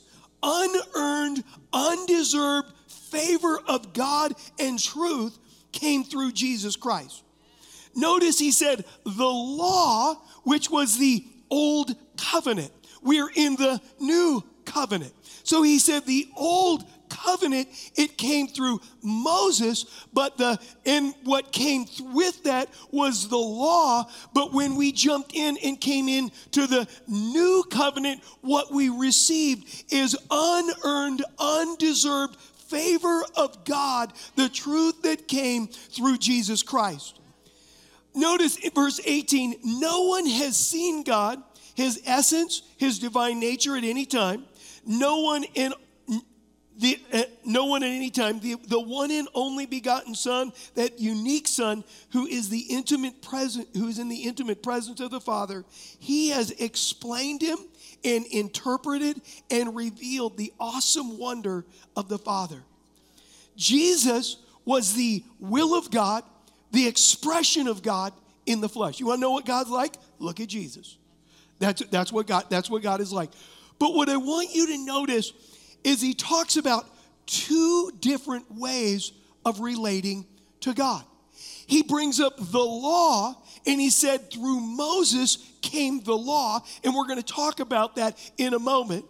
unearned, 0.41 1.43
undeserved 1.71 2.73
favor 2.87 3.59
of 3.67 3.93
God 3.93 4.33
and 4.59 4.79
truth 4.79 5.37
came 5.71 6.03
through 6.03 6.31
Jesus 6.31 6.75
Christ. 6.75 7.23
Notice 7.95 8.39
he 8.39 8.51
said, 8.51 8.85
the 9.05 9.23
law, 9.23 10.15
which 10.43 10.71
was 10.71 10.97
the 10.97 11.23
old 11.53 11.95
covenant. 12.17 12.71
We're 13.03 13.29
in 13.35 13.55
the 13.57 13.79
new 13.99 14.43
covenant. 14.65 15.13
So 15.43 15.61
he 15.61 15.77
said, 15.77 16.05
the 16.05 16.27
old 16.35 16.83
covenant, 17.09 17.67
it 17.95 18.17
came 18.17 18.47
through 18.47 18.81
Moses, 19.03 19.85
but 20.13 20.37
the 20.37 20.57
and 20.85 21.13
what 21.25 21.51
came 21.51 21.85
with 22.13 22.43
that 22.45 22.69
was 22.91 23.27
the 23.27 23.37
law. 23.37 24.09
But 24.33 24.51
when 24.51 24.75
we 24.75 24.91
jumped 24.91 25.35
in 25.35 25.57
and 25.63 25.79
came 25.79 26.07
in 26.07 26.31
to 26.51 26.65
the 26.65 26.87
new 27.07 27.63
covenant, 27.69 28.23
what 28.41 28.71
we 28.71 28.89
received 28.89 29.93
is 29.93 30.17
unearned, 30.31 31.23
undeserved 31.37 32.35
favor 32.67 33.23
of 33.35 33.63
God, 33.63 34.11
the 34.35 34.49
truth 34.49 35.03
that 35.03 35.27
came 35.27 35.67
through 35.67 36.17
Jesus 36.17 36.63
Christ. 36.63 37.19
Notice 38.15 38.57
in 38.57 38.71
verse 38.71 38.99
18, 39.03 39.55
no 39.63 40.03
one 40.03 40.25
has 40.25 40.55
seen 40.55 41.03
God, 41.03 41.41
his 41.75 42.01
essence, 42.05 42.61
his 42.77 42.99
divine 42.99 43.39
nature 43.39 43.75
at 43.75 43.83
any 43.83 44.05
time. 44.05 44.45
No 44.85 45.21
one 45.21 45.43
in 45.55 45.73
the, 46.77 46.99
uh, 47.11 47.23
no 47.45 47.65
one 47.65 47.83
at 47.83 47.89
any 47.89 48.09
time, 48.09 48.39
the, 48.39 48.55
the 48.67 48.79
one 48.79 49.11
and 49.11 49.27
only 49.33 49.65
begotten 49.65 50.15
Son, 50.15 50.51
that 50.75 50.99
unique 50.99 51.47
Son, 51.47 51.83
who 52.11 52.25
is 52.25 52.49
the 52.49 52.65
intimate 52.69 53.21
present, 53.21 53.67
who 53.75 53.87
is 53.87 53.99
in 53.99 54.09
the 54.09 54.23
intimate 54.23 54.63
presence 54.63 54.99
of 54.99 55.11
the 55.11 55.21
Father, 55.21 55.65
he 55.99 56.29
has 56.29 56.51
explained 56.51 57.41
him 57.41 57.57
and 58.03 58.25
interpreted 58.27 59.21
and 59.51 59.75
revealed 59.75 60.37
the 60.37 60.51
awesome 60.59 61.17
wonder 61.17 61.63
of 61.95 62.09
the 62.09 62.17
Father. 62.17 62.63
Jesus 63.55 64.37
was 64.65 64.93
the 64.93 65.23
will 65.39 65.77
of 65.77 65.91
God, 65.91 66.23
the 66.73 66.87
expression 66.87 67.67
of 67.67 67.81
God 67.81 68.11
in 68.45 68.59
the 68.59 68.67
flesh. 68.67 68.99
You 68.99 69.05
want 69.05 69.19
to 69.19 69.21
know 69.21 69.31
what 69.31 69.45
God's 69.45 69.69
like? 69.69 69.93
Look 70.19 70.41
at 70.41 70.49
Jesus. 70.49 70.97
That's, 71.59 71.85
that's, 71.85 72.11
what 72.11 72.27
God, 72.27 72.45
that's 72.49 72.69
what 72.69 72.81
God 72.81 72.99
is 72.99 73.13
like. 73.13 73.29
But 73.79 73.93
what 73.93 74.09
I 74.09 74.17
want 74.17 74.53
you 74.53 74.67
to 74.67 74.77
notice 74.77 75.31
is 75.83 76.01
he 76.01 76.13
talks 76.13 76.57
about 76.57 76.85
two 77.25 77.91
different 77.99 78.51
ways 78.51 79.13
of 79.45 79.61
relating 79.61 80.25
to 80.61 80.73
God. 80.73 81.05
He 81.67 81.83
brings 81.83 82.19
up 82.19 82.33
the 82.37 82.59
law 82.59 83.41
and 83.65 83.79
he 83.79 83.89
said, 83.89 84.31
through 84.31 84.59
Moses 84.59 85.37
came 85.61 86.01
the 86.03 86.17
law, 86.17 86.61
and 86.83 86.93
we're 86.93 87.07
going 87.07 87.21
to 87.21 87.33
talk 87.33 87.61
about 87.61 87.95
that 87.95 88.17
in 88.37 88.53
a 88.53 88.59
moment. 88.59 89.05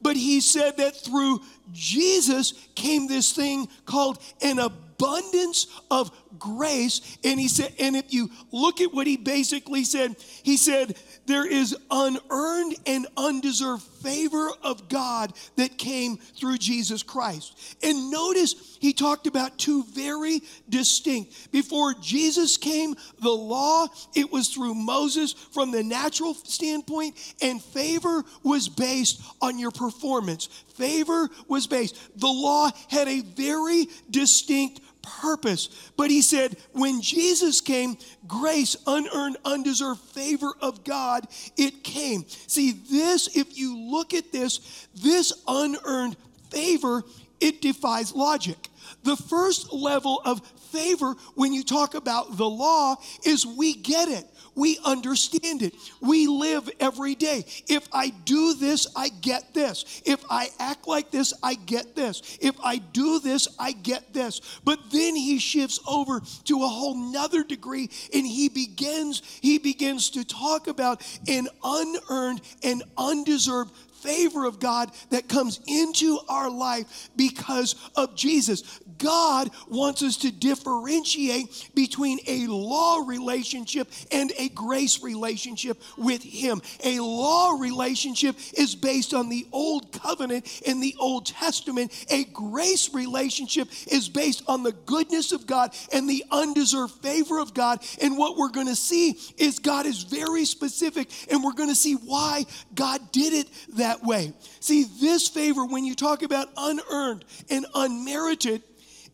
But 0.00 0.16
he 0.16 0.40
said 0.40 0.76
that 0.76 0.94
through 0.94 1.40
Jesus 1.72 2.52
came 2.74 3.08
this 3.08 3.32
thing 3.32 3.68
called 3.86 4.18
an 4.42 4.60
abundance 4.98 5.66
of 5.90 6.10
grace. 6.38 7.18
And 7.24 7.40
he 7.40 7.48
said, 7.48 7.72
and 7.78 7.96
if 7.96 8.12
you 8.12 8.30
look 8.52 8.80
at 8.80 8.92
what 8.92 9.06
he 9.06 9.16
basically 9.16 9.84
said, 9.84 10.16
he 10.42 10.56
said, 10.56 10.96
there 11.26 11.46
is 11.46 11.76
unearned 11.90 12.76
and 12.86 13.06
undeserved 13.16 13.82
favor 13.82 14.50
of 14.62 14.88
God 14.88 15.32
that 15.56 15.78
came 15.78 16.16
through 16.16 16.58
Jesus 16.58 17.02
Christ. 17.02 17.76
And 17.82 18.10
notice 18.10 18.76
he 18.80 18.92
talked 18.92 19.26
about 19.26 19.58
two 19.58 19.84
very 19.92 20.42
distinct. 20.68 21.50
Before 21.50 21.94
Jesus 21.94 22.56
came, 22.56 22.94
the 23.20 23.30
law, 23.30 23.88
it 24.14 24.30
was 24.30 24.48
through 24.48 24.74
Moses 24.74 25.32
from 25.32 25.72
the 25.72 25.82
natural 25.82 26.34
standpoint, 26.34 27.16
and 27.42 27.60
favor 27.60 28.22
was 28.42 28.68
based 28.68 29.22
on 29.40 29.58
your 29.58 29.72
performance. 29.72 30.46
Favor 30.74 31.28
was 31.48 31.66
based. 31.66 31.96
The 32.20 32.28
law 32.28 32.70
had 32.90 33.08
a 33.08 33.22
very 33.22 33.88
distinct 34.10 34.80
purpose. 35.20 35.90
But 35.96 36.10
he 36.10 36.20
said, 36.20 36.56
when 36.72 37.00
Jesus 37.00 37.60
came, 37.60 37.96
grace, 38.26 38.76
unearned, 38.86 39.38
undeserved 39.44 40.00
favor 40.00 40.52
of 40.60 40.84
God, 40.84 41.26
it 41.56 41.84
came. 41.84 42.24
See, 42.46 42.72
this, 42.72 43.34
if 43.36 43.56
you 43.56 43.78
look 43.78 44.12
at 44.12 44.32
this, 44.32 44.88
this 44.94 45.32
unearned 45.46 46.16
favor, 46.50 47.04
it 47.40 47.62
defies 47.62 48.14
logic. 48.14 48.68
The 49.06 49.16
first 49.16 49.72
level 49.72 50.20
of 50.24 50.44
favor 50.72 51.14
when 51.36 51.52
you 51.52 51.62
talk 51.62 51.94
about 51.94 52.36
the 52.36 52.48
law 52.48 52.96
is 53.24 53.46
we 53.46 53.72
get 53.72 54.08
it. 54.08 54.26
We 54.56 54.78
understand 54.84 55.62
it. 55.62 55.74
We 56.00 56.26
live 56.26 56.68
every 56.80 57.14
day. 57.14 57.44
If 57.68 57.86
I 57.92 58.08
do 58.08 58.54
this, 58.54 58.88
I 58.96 59.10
get 59.10 59.54
this. 59.54 60.02
If 60.04 60.24
I 60.28 60.48
act 60.58 60.88
like 60.88 61.12
this, 61.12 61.32
I 61.40 61.54
get 61.54 61.94
this. 61.94 62.36
If 62.40 62.56
I 62.64 62.78
do 62.78 63.20
this, 63.20 63.46
I 63.60 63.72
get 63.72 64.12
this. 64.12 64.40
But 64.64 64.90
then 64.90 65.14
he 65.14 65.38
shifts 65.38 65.78
over 65.86 66.20
to 66.46 66.64
a 66.64 66.68
whole 66.68 66.96
nother 67.12 67.44
degree 67.44 67.88
and 68.12 68.26
he 68.26 68.48
begins, 68.48 69.22
he 69.40 69.58
begins 69.58 70.10
to 70.10 70.24
talk 70.24 70.66
about 70.66 71.00
an 71.28 71.46
unearned 71.62 72.40
and 72.64 72.82
undeserved 72.98 73.72
favor 74.06 74.44
of 74.44 74.60
God 74.60 74.90
that 75.10 75.28
comes 75.28 75.60
into 75.66 76.18
our 76.28 76.50
life 76.50 77.10
because 77.16 77.74
of 77.96 78.14
Jesus. 78.14 78.80
God 78.98 79.50
wants 79.68 80.02
us 80.02 80.16
to 80.18 80.30
differentiate 80.32 81.70
between 81.74 82.18
a 82.26 82.46
law 82.46 83.04
relationship 83.06 83.88
and 84.10 84.32
a 84.38 84.48
grace 84.50 85.02
relationship 85.02 85.80
with 85.96 86.22
Him. 86.22 86.62
A 86.84 87.00
law 87.00 87.56
relationship 87.58 88.36
is 88.54 88.74
based 88.74 89.14
on 89.14 89.28
the 89.28 89.46
Old 89.52 89.92
Covenant 89.92 90.62
in 90.62 90.80
the 90.80 90.94
Old 90.98 91.26
Testament. 91.26 92.06
A 92.10 92.24
grace 92.24 92.94
relationship 92.94 93.68
is 93.90 94.08
based 94.08 94.42
on 94.46 94.62
the 94.62 94.72
goodness 94.72 95.32
of 95.32 95.46
God 95.46 95.74
and 95.92 96.08
the 96.08 96.24
undeserved 96.30 96.94
favor 97.02 97.38
of 97.38 97.54
God. 97.54 97.84
And 98.00 98.16
what 98.16 98.36
we're 98.36 98.50
going 98.50 98.68
to 98.68 98.76
see 98.76 99.18
is 99.36 99.58
God 99.58 99.86
is 99.86 100.02
very 100.02 100.44
specific, 100.44 101.08
and 101.30 101.42
we're 101.42 101.52
going 101.52 101.68
to 101.68 101.74
see 101.74 101.94
why 101.94 102.44
God 102.74 103.12
did 103.12 103.32
it 103.32 103.48
that 103.76 104.02
way. 104.02 104.32
See, 104.60 104.84
this 105.00 105.28
favor, 105.28 105.64
when 105.64 105.84
you 105.84 105.94
talk 105.94 106.22
about 106.22 106.48
unearned 106.56 107.24
and 107.50 107.66
unmerited, 107.74 108.62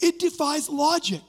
it 0.03 0.19
defies 0.19 0.69
logic. 0.69 1.23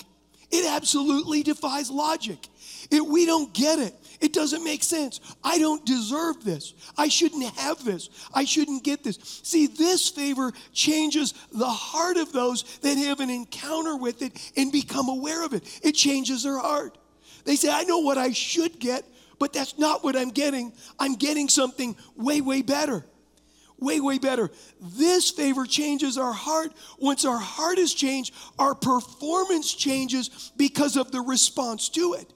It 0.52 0.66
absolutely 0.70 1.44
defies 1.44 1.90
logic. 1.90 2.48
It, 2.92 3.06
we 3.06 3.26
don't 3.26 3.54
get 3.54 3.80
it. 3.80 3.96
It 4.20 4.34
doesn't 4.34 4.64
make 4.64 4.84
sense. 4.84 5.20
I 5.44 5.58
don't 5.58 5.86
deserve 5.86 6.44
this. 6.44 6.74
I 6.98 7.08
shouldn't 7.08 7.44
have 7.56 7.84
this. 7.84 8.10
I 8.34 8.46
shouldn't 8.46 8.84
get 8.84 9.04
this. 9.04 9.18
See, 9.44 9.68
this 9.68 10.10
favor 10.10 10.52
changes 10.72 11.34
the 11.52 11.66
heart 11.66 12.18
of 12.18 12.32
those 12.32 12.64
that 12.80 12.98
have 12.98 13.20
an 13.20 13.30
encounter 13.30 13.96
with 13.98 14.22
it 14.22 14.52
and 14.56 14.72
become 14.72 15.10
aware 15.10 15.44
of 15.44 15.54
it. 15.54 15.80
It 15.84 15.94
changes 15.94 16.44
their 16.44 16.60
heart. 16.60 16.98
They 17.46 17.56
say, 17.56 17.70
I 17.72 17.84
know 17.84 18.00
what 18.00 18.18
I 18.18 18.32
should 18.32 18.80
get, 18.80 19.06
but 19.40 19.54
that's 19.54 19.78
not 19.78 20.04
what 20.04 20.16
I'm 20.16 20.30
getting. 20.30 20.72
I'm 21.00 21.16
getting 21.16 21.50
something 21.50 21.96
way, 22.16 22.42
way 22.42 22.62
better 22.62 23.04
way, 23.80 24.00
way 24.00 24.18
better. 24.18 24.50
This 24.82 25.32
favor 25.32 25.66
changes 25.66 26.18
our 26.18 26.34
heart. 26.34 26.74
Once 27.00 27.26
our 27.26 27.38
heart 27.38 27.78
is 27.78 27.94
changed, 27.94 28.34
our 28.58 28.76
performance 28.76 29.74
changes 29.74 30.52
because 30.58 30.96
of 30.96 31.12
the 31.12 31.22
response 31.22 31.90
to 31.90 32.14
it. 32.14 32.34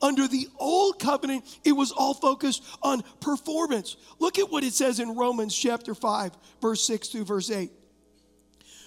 Under 0.00 0.28
the 0.28 0.48
old 0.58 1.00
covenant, 1.00 1.44
it 1.64 1.72
was 1.72 1.90
all 1.90 2.14
focused 2.14 2.62
on 2.82 3.02
performance. 3.20 3.96
Look 4.18 4.38
at 4.38 4.50
what 4.50 4.64
it 4.64 4.72
says 4.72 5.00
in 5.00 5.16
Romans 5.16 5.56
chapter 5.56 5.94
5, 5.94 6.32
verse 6.60 6.84
6 6.86 7.08
through 7.08 7.24
verse 7.24 7.50
8. 7.50 7.70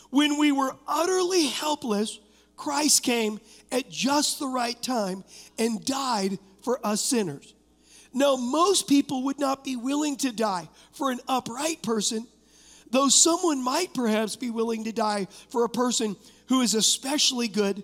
When 0.10 0.38
we 0.38 0.52
were 0.52 0.76
utterly 0.88 1.48
helpless, 1.48 2.20
Christ 2.56 3.04
came 3.04 3.40
at 3.72 3.90
just 3.90 4.40
the 4.40 4.48
right 4.48 4.82
time 4.82 5.24
and 5.58 5.84
died 5.84 6.38
for 6.64 6.86
us 6.86 7.02
sinners. 7.02 7.54
Now, 8.14 8.36
most 8.36 8.88
people 8.88 9.24
would 9.24 9.40
not 9.40 9.64
be 9.64 9.76
willing 9.76 10.18
to 10.18 10.32
die 10.32 10.68
for 10.92 11.12
an 11.12 11.20
upright 11.28 11.82
person, 11.82 12.28
though 12.90 13.08
someone 13.08 13.64
might 13.64 13.94
perhaps 13.94 14.36
be 14.36 14.50
willing 14.50 14.84
to 14.84 14.92
die 14.92 15.28
for 15.50 15.64
a 15.64 15.70
person 15.70 16.18
who 16.48 16.62
is 16.62 16.74
especially 16.74 17.48
good. 17.48 17.84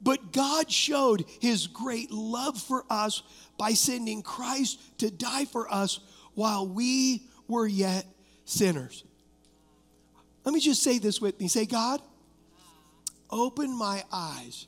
But 0.00 0.32
God 0.32 0.70
showed 0.70 1.24
his 1.40 1.66
great 1.66 2.10
love 2.10 2.58
for 2.58 2.84
us 2.88 3.22
by 3.58 3.72
sending 3.72 4.22
Christ 4.22 4.98
to 4.98 5.10
die 5.10 5.44
for 5.44 5.72
us 5.72 6.00
while 6.34 6.66
we 6.66 7.22
were 7.48 7.66
yet 7.66 8.06
sinners. 8.44 9.04
Let 10.44 10.54
me 10.54 10.60
just 10.60 10.82
say 10.82 10.98
this 10.98 11.20
with 11.20 11.38
me. 11.40 11.48
Say, 11.48 11.66
God, 11.66 12.00
open 13.30 13.76
my 13.76 14.04
eyes. 14.12 14.66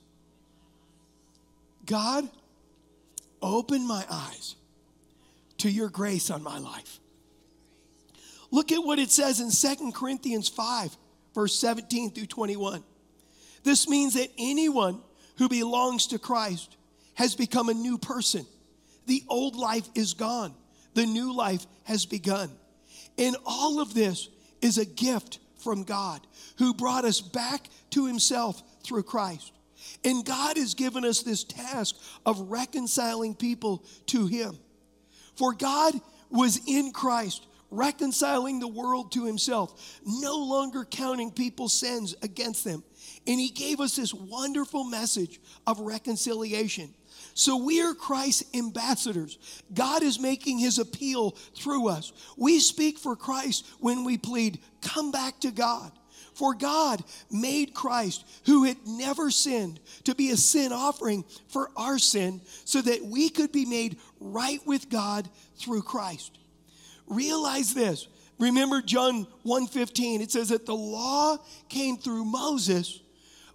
God, 1.86 2.28
open 3.40 3.86
my 3.86 4.04
eyes 4.10 4.56
to 5.58 5.70
your 5.70 5.88
grace 5.88 6.30
on 6.30 6.42
my 6.42 6.58
life. 6.58 7.00
Look 8.50 8.72
at 8.72 8.82
what 8.82 8.98
it 8.98 9.10
says 9.10 9.40
in 9.40 9.50
Second 9.50 9.94
Corinthians 9.94 10.48
5, 10.48 10.96
verse 11.34 11.54
17 11.54 12.12
through 12.12 12.26
21. 12.26 12.82
This 13.62 13.88
means 13.88 14.14
that 14.14 14.30
anyone 14.38 15.00
who 15.36 15.48
belongs 15.48 16.06
to 16.08 16.18
Christ 16.18 16.76
has 17.14 17.34
become 17.34 17.68
a 17.68 17.74
new 17.74 17.98
person. 17.98 18.46
The 19.06 19.22
old 19.28 19.56
life 19.56 19.88
is 19.94 20.14
gone, 20.14 20.54
the 20.94 21.06
new 21.06 21.34
life 21.34 21.66
has 21.84 22.06
begun. 22.06 22.50
And 23.18 23.36
all 23.44 23.80
of 23.80 23.94
this 23.94 24.28
is 24.62 24.78
a 24.78 24.84
gift 24.84 25.38
from 25.56 25.84
God 25.84 26.20
who 26.58 26.72
brought 26.72 27.04
us 27.04 27.20
back 27.20 27.68
to 27.90 28.06
himself 28.06 28.62
through 28.84 29.02
Christ. 29.02 29.52
And 30.04 30.24
God 30.24 30.56
has 30.56 30.74
given 30.74 31.04
us 31.04 31.22
this 31.22 31.44
task 31.44 31.96
of 32.24 32.50
reconciling 32.50 33.34
people 33.34 33.84
to 34.06 34.26
him. 34.26 34.58
For 35.38 35.54
God 35.54 35.94
was 36.30 36.60
in 36.66 36.90
Christ 36.90 37.46
reconciling 37.70 38.60
the 38.60 38.68
world 38.68 39.12
to 39.12 39.24
himself, 39.24 40.00
no 40.04 40.36
longer 40.38 40.84
counting 40.84 41.30
people's 41.30 41.78
sins 41.78 42.14
against 42.22 42.64
them. 42.64 42.82
And 43.26 43.38
he 43.38 43.50
gave 43.50 43.78
us 43.78 43.96
this 43.96 44.12
wonderful 44.12 44.84
message 44.84 45.40
of 45.66 45.78
reconciliation. 45.78 46.92
So 47.34 47.56
we 47.56 47.80
are 47.82 47.94
Christ's 47.94 48.44
ambassadors. 48.54 49.38
God 49.72 50.02
is 50.02 50.18
making 50.18 50.58
his 50.58 50.78
appeal 50.78 51.32
through 51.54 51.88
us. 51.88 52.12
We 52.36 52.58
speak 52.58 52.98
for 52.98 53.14
Christ 53.14 53.66
when 53.80 54.02
we 54.02 54.18
plead, 54.18 54.58
come 54.80 55.12
back 55.12 55.38
to 55.40 55.50
God. 55.50 55.92
For 56.38 56.54
God 56.54 57.02
made 57.32 57.74
Christ, 57.74 58.24
who 58.46 58.62
had 58.62 58.76
never 58.86 59.28
sinned, 59.28 59.80
to 60.04 60.14
be 60.14 60.30
a 60.30 60.36
sin 60.36 60.72
offering 60.72 61.24
for 61.48 61.72
our 61.76 61.98
sin, 61.98 62.40
so 62.64 62.80
that 62.80 63.04
we 63.04 63.28
could 63.28 63.50
be 63.50 63.64
made 63.64 63.98
right 64.20 64.64
with 64.64 64.88
God 64.88 65.28
through 65.56 65.82
Christ. 65.82 66.38
Realize 67.08 67.74
this. 67.74 68.06
Remember 68.38 68.80
John 68.80 69.26
1:15. 69.42 70.20
It 70.20 70.30
says 70.30 70.50
that 70.50 70.64
the 70.64 70.76
law 70.76 71.38
came 71.68 71.96
through 71.96 72.24
Moses, 72.24 73.00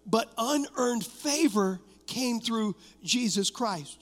but 0.06 0.34
unearned 0.38 1.06
favor 1.06 1.80
came 2.06 2.42
through 2.42 2.76
Jesus 3.02 3.50
Christ. 3.50 3.98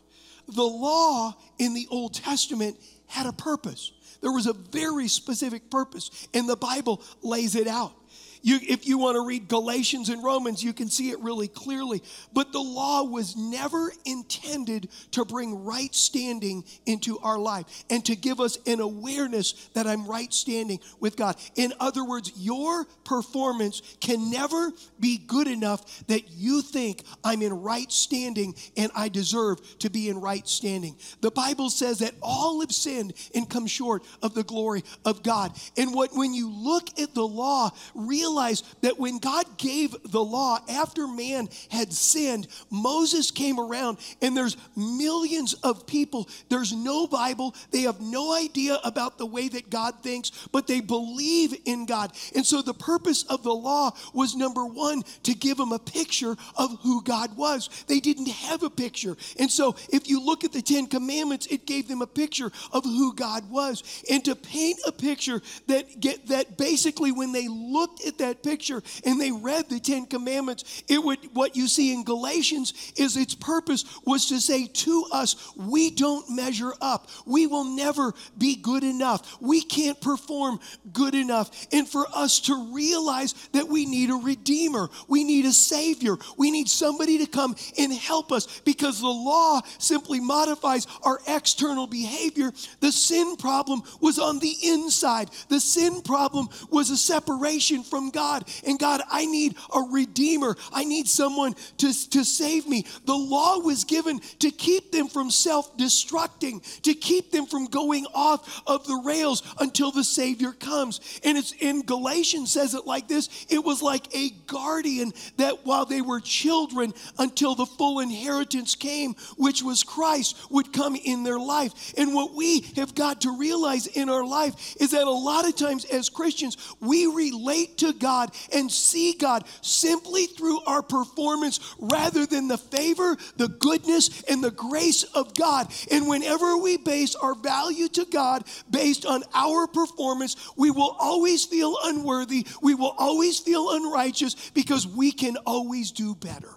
The 0.48 0.64
law 0.64 1.36
in 1.60 1.76
the 1.76 1.88
Old 1.92 2.16
Testament 2.16 2.80
had 3.06 3.28
a 3.28 3.34
purpose. 3.34 3.92
There 4.22 4.32
was 4.32 4.48
a 4.48 4.54
very 4.54 5.08
specific 5.08 5.70
purpose, 5.70 6.10
and 6.34 6.50
the 6.50 6.56
Bible 6.56 7.04
lays 7.22 7.54
it 7.54 7.68
out. 7.68 7.94
You, 8.42 8.60
if 8.62 8.88
you 8.88 8.98
want 8.98 9.16
to 9.16 9.26
read 9.26 9.48
Galatians 9.48 10.10
and 10.10 10.24
Romans, 10.24 10.64
you 10.64 10.74
can 10.74 10.90
see 10.90 11.12
it 11.12 11.20
really 11.20 11.48
clearly. 11.48 12.02
But 12.34 12.52
the 12.52 12.62
law 12.62 13.04
was 13.04 13.36
never 13.36 13.94
intended 14.06 14.90
to 15.12 15.26
bring 15.26 15.64
right 15.64 15.94
standing 15.94 16.64
into 16.86 17.20
our 17.20 17.38
life 17.38 17.66
and 17.90 18.04
to 18.06 18.16
give 18.16 18.40
us 18.40 18.58
an 18.66 18.80
awareness 18.80 19.70
that 19.74 19.86
I'm 19.86 20.08
right 20.08 20.34
standing 20.34 20.80
with 21.00 21.16
God. 21.16 21.36
In 21.56 21.74
other 21.80 22.04
words, 22.04 22.32
your 22.36 22.86
performance 23.04 23.82
can 24.00 24.32
never 24.32 24.72
be 25.00 25.18
good 25.20 25.48
enough 25.48 26.08
that 26.08 26.32
you 26.32 26.62
think 26.62 27.04
I'm 27.24 27.42
in 27.42 27.62
right 27.62 27.92
standing 27.92 28.56
and 28.76 28.92
I 28.96 29.10
deserve 29.10 29.60
to 29.80 29.90
be 29.90 30.10
in 30.10 30.20
right 30.20 30.48
standing. 30.48 30.96
The 31.22 31.32
Bible 31.32 31.70
says 31.70 32.00
that 32.00 32.16
all 32.22 32.62
have 32.62 32.72
sinned 32.72 33.14
and 33.36 33.50
come 33.50 33.68
short 33.68 34.04
of 34.24 34.34
the 34.34 34.44
glory 34.44 34.84
of 35.06 35.22
God. 35.22 35.56
And 35.78 35.94
what 35.94 36.16
when 36.16 36.34
you 36.34 36.50
look 36.50 37.00
at 37.00 37.14
the 37.14 37.28
law, 37.28 37.70
realize 37.94 38.31
realize 38.32 38.64
that 38.82 38.98
when 38.98 39.20
God 39.20 39.46
gave 39.58 39.96
the 40.12 40.24
law 40.24 40.60
after 40.70 41.06
man 41.08 41.50
had 41.70 41.92
sinned, 41.92 42.48
Moses 42.70 43.30
came 43.30 43.60
around 43.60 43.98
and 44.22 44.36
there's 44.36 44.56
millions 44.76 45.54
of 45.56 45.86
people. 45.86 46.30
There's 46.50 46.72
no 46.72 47.08
Bible. 47.08 47.54
They 47.72 47.82
have 47.82 48.00
no 48.00 48.34
idea 48.34 48.80
about 48.84 49.18
the 49.18 49.26
way 49.26 49.50
that 49.50 49.70
God 49.70 50.02
thinks, 50.02 50.32
but 50.52 50.66
they 50.66 50.80
believe 50.80 51.56
in 51.66 51.86
God. 51.86 52.14
And 52.36 52.46
so 52.46 52.62
the 52.62 52.74
purpose 52.74 53.24
of 53.24 53.44
the 53.44 53.54
law 53.54 53.92
was 54.14 54.36
number 54.36 54.66
one, 54.66 55.04
to 55.24 55.34
give 55.34 55.58
them 55.58 55.72
a 55.72 55.80
picture 55.80 56.36
of 56.56 56.80
who 56.82 57.04
God 57.04 57.36
was. 57.36 57.70
They 57.88 58.00
didn't 58.00 58.30
have 58.30 58.64
a 58.64 58.70
picture. 58.70 59.18
And 59.40 59.52
so 59.52 59.76
if 59.90 60.10
you 60.10 60.24
look 60.24 60.44
at 60.44 60.54
the 60.54 60.62
Ten 60.62 60.88
Commandments, 60.88 61.48
it 61.48 61.66
gave 61.66 61.88
them 61.88 62.02
a 62.02 62.08
picture 62.08 62.52
of 62.72 62.84
who 62.84 63.14
God 63.14 63.50
was. 63.50 63.84
And 64.10 64.24
to 64.26 64.36
paint 64.36 64.80
a 64.88 64.92
picture 64.92 65.42
that 65.68 66.00
get 66.00 66.28
that 66.28 66.58
basically 66.58 67.12
when 67.12 67.32
they 67.32 67.48
looked 67.48 68.06
at 68.06 68.18
that 68.22 68.42
picture 68.44 68.82
and 69.06 69.20
they 69.20 69.32
read 69.32 69.70
the 69.70 69.80
Ten 69.80 70.06
Commandments, 70.06 70.84
it 70.88 71.04
would 71.04 71.20
what 71.34 71.56
you 71.56 71.68
see 71.68 71.94
in 71.94 72.04
Galatians 72.04 72.94
is 72.96 73.18
its 73.18 73.36
purpose 73.36 73.86
was 74.06 74.28
to 74.28 74.40
say 74.40 74.68
to 74.68 75.06
us, 75.12 75.54
we 75.56 75.92
don't 75.92 76.30
measure 76.30 76.74
up. 76.82 77.10
We 77.26 77.48
will 77.48 77.66
never 77.66 78.14
be 78.38 78.56
good 78.56 78.84
enough. 78.84 79.42
We 79.42 79.62
can't 79.62 80.00
perform 80.00 80.60
good 80.94 81.16
enough. 81.16 81.68
And 81.72 81.88
for 81.88 82.06
us 82.14 82.40
to 82.42 82.72
realize 82.74 83.34
that 83.54 83.68
we 83.68 83.86
need 83.86 84.10
a 84.10 84.16
redeemer, 84.16 84.90
we 85.08 85.24
need 85.24 85.46
a 85.46 85.52
savior, 85.52 86.16
we 86.38 86.52
need 86.52 86.70
somebody 86.70 87.18
to 87.20 87.26
come 87.26 87.56
and 87.78 87.94
help 87.94 88.32
us 88.32 88.62
because 88.62 89.02
the 89.02 89.08
law 89.08 89.62
simply 89.78 90.20
modifies 90.20 90.88
our 91.04 91.20
external 91.28 91.88
behavior. 91.88 92.52
The 92.80 92.92
sin 92.92 93.36
problem 93.38 93.82
was 94.00 94.20
on 94.20 94.40
the 94.40 94.56
inside. 94.64 95.30
The 95.50 95.60
sin 95.60 96.02
problem 96.02 96.48
was 96.70 96.90
a 96.90 96.98
separation 96.98 97.84
from 97.84 98.11
God. 98.12 98.48
And 98.66 98.80
God, 98.80 99.02
I 99.10 99.26
need 99.26 99.56
a 99.74 99.82
redeemer. 99.82 100.56
I 100.72 100.84
need 100.84 101.08
someone 101.08 101.56
to, 101.78 102.10
to 102.10 102.24
save 102.24 102.68
me. 102.68 102.86
The 103.06 103.16
law 103.16 103.60
was 103.60 103.84
given 103.84 104.20
to 104.40 104.52
keep 104.52 104.92
them 104.92 105.08
from 105.08 105.32
self 105.32 105.76
destructing, 105.78 106.62
to 106.82 106.94
keep 106.94 107.32
them 107.32 107.46
from 107.46 107.66
going 107.66 108.06
off 108.14 108.62
of 108.68 108.86
the 108.88 109.02
rails 109.06 109.44
until 109.60 109.92
the 109.92 110.04
Savior 110.04 110.52
comes. 110.52 111.00
And 111.24 111.38
it's 111.38 111.54
in 111.54 111.82
Galatians 111.84 112.52
says 112.52 112.74
it 112.74 112.86
like 112.86 113.08
this 113.08 113.46
it 113.50 113.64
was 113.64 113.82
like 113.82 114.14
a 114.16 114.30
guardian 114.48 115.14
that 115.38 115.66
while 115.66 115.86
they 115.86 116.02
were 116.02 116.20
children 116.20 116.94
until 117.18 117.56
the 117.56 117.66
full 117.66 118.00
inheritance 118.00 118.76
came, 118.76 119.14
which 119.38 119.64
was 119.64 119.84
Christ, 119.84 120.38
would 120.52 120.74
come 120.74 120.96
in 120.96 121.24
their 121.24 121.40
life. 121.40 121.94
And 121.98 122.14
what 122.14 122.34
we 122.34 122.62
have 122.76 122.96
got 122.96 123.22
to 123.22 123.38
realize 123.38 123.88
in 123.88 124.10
our 124.10 124.26
life 124.26 124.76
is 124.80 124.92
that 124.92 125.08
a 125.08 125.12
lot 125.12 125.48
of 125.48 125.56
times 125.56 125.86
as 125.86 126.10
Christians, 126.10 126.58
we 126.80 127.06
relate 127.08 127.78
to 127.80 127.94
God 128.02 128.32
and 128.54 128.70
see 128.70 129.14
God 129.14 129.46
simply 129.62 130.26
through 130.26 130.60
our 130.66 130.82
performance 130.82 131.60
rather 131.80 132.26
than 132.26 132.50
the 132.50 132.58
favor, 132.58 133.16
the 133.38 133.48
goodness, 133.48 134.24
and 134.24 134.44
the 134.44 134.52
grace 134.52 135.04
of 135.04 135.34
God. 135.36 135.72
And 135.90 136.10
whenever 136.10 136.58
we 136.58 136.78
base 136.78 137.16
our 137.16 137.36
value 137.36 137.88
to 137.90 138.06
God 138.06 138.44
based 138.70 139.06
on 139.06 139.24
our 139.34 139.68
performance, 139.68 140.36
we 140.58 140.72
will 140.72 140.96
always 141.00 141.46
feel 141.46 141.78
unworthy. 141.86 142.46
We 142.62 142.76
will 142.76 142.96
always 142.98 143.40
feel 143.40 143.72
unrighteous 143.72 144.52
because 144.52 144.86
we 144.86 145.12
can 145.12 145.38
always 145.46 145.92
do 145.92 146.16
better. 146.16 146.52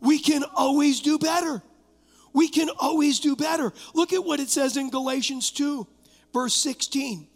We 0.00 0.18
can 0.18 0.44
always 0.54 1.00
do 1.00 1.18
better. 1.18 1.62
We 2.32 2.48
can 2.48 2.68
always 2.78 3.20
do 3.20 3.34
better. 3.34 3.72
Look 3.94 4.12
at 4.12 4.24
what 4.24 4.40
it 4.40 4.50
says 4.50 4.76
in 4.76 4.90
Galatians 4.90 5.50
2, 5.52 5.86
verse 6.34 6.54
16 6.54 7.26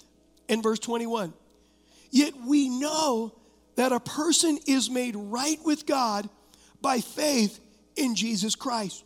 and 0.51 0.63
verse 0.63 0.79
21. 0.79 1.33
Yet 2.11 2.35
we 2.47 2.69
know 2.69 3.35
that 3.77 3.93
a 3.93 4.01
person 4.01 4.59
is 4.67 4.91
made 4.91 5.15
right 5.17 5.59
with 5.65 5.87
God 5.87 6.29
by 6.83 7.01
faith 7.01 7.61
in 7.97 8.15
Jesus 8.15 8.55
Christ, 8.55 9.05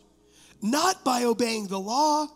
not 0.61 1.03
by 1.03 1.23
obeying 1.23 1.67
the 1.67 1.79
law. 1.79 2.27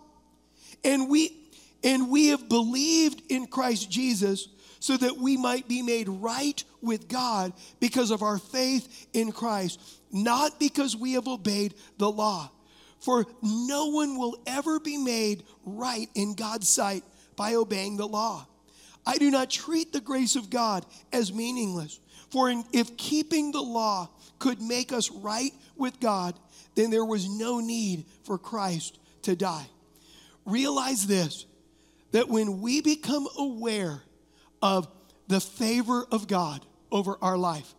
And 0.83 1.09
we 1.09 1.35
and 1.83 2.09
we 2.09 2.27
have 2.27 2.49
believed 2.49 3.21
in 3.29 3.47
Christ 3.47 3.89
Jesus 3.89 4.49
so 4.79 4.97
that 4.97 5.17
we 5.17 5.37
might 5.37 5.67
be 5.67 5.81
made 5.81 6.09
right 6.09 6.61
with 6.81 7.07
God 7.07 7.53
because 7.79 8.11
of 8.11 8.21
our 8.21 8.37
faith 8.37 9.07
in 9.13 9.31
Christ, 9.31 9.79
not 10.11 10.59
because 10.59 10.95
we 10.95 11.13
have 11.13 11.27
obeyed 11.27 11.73
the 11.97 12.09
law. 12.09 12.51
For 12.99 13.25
no 13.41 13.87
one 13.87 14.17
will 14.17 14.37
ever 14.45 14.79
be 14.79 14.97
made 14.97 15.43
right 15.65 16.09
in 16.15 16.35
God's 16.35 16.67
sight 16.67 17.03
by 17.35 17.55
obeying 17.55 17.95
the 17.95 18.07
law. 18.07 18.45
I 19.09 19.17
do 19.17 19.31
not 19.31 19.49
treat 19.49 19.91
the 19.91 20.01
grace 20.01 20.35
of 20.35 20.51
God 20.51 20.85
as 21.11 21.33
meaningless. 21.33 21.99
For 22.29 22.47
in, 22.47 22.63
if 22.71 22.95
keeping 22.95 23.51
the 23.51 23.61
law 23.61 24.07
could 24.37 24.61
make 24.61 24.93
us 24.93 25.09
right 25.09 25.51
with 25.75 25.99
God, 25.99 26.35
then 26.75 26.91
there 26.91 27.03
was 27.03 27.27
no 27.27 27.59
need 27.59 28.05
for 28.23 28.37
Christ 28.37 28.99
to 29.23 29.35
die. 29.35 29.65
Realize 30.45 31.07
this 31.07 31.47
that 32.11 32.29
when 32.29 32.61
we 32.61 32.81
become 32.81 33.27
aware 33.35 34.03
of 34.61 34.87
the 35.27 35.41
favor 35.41 36.05
of 36.11 36.27
God 36.27 36.63
over 36.91 37.17
our 37.19 37.37
life, 37.37 37.73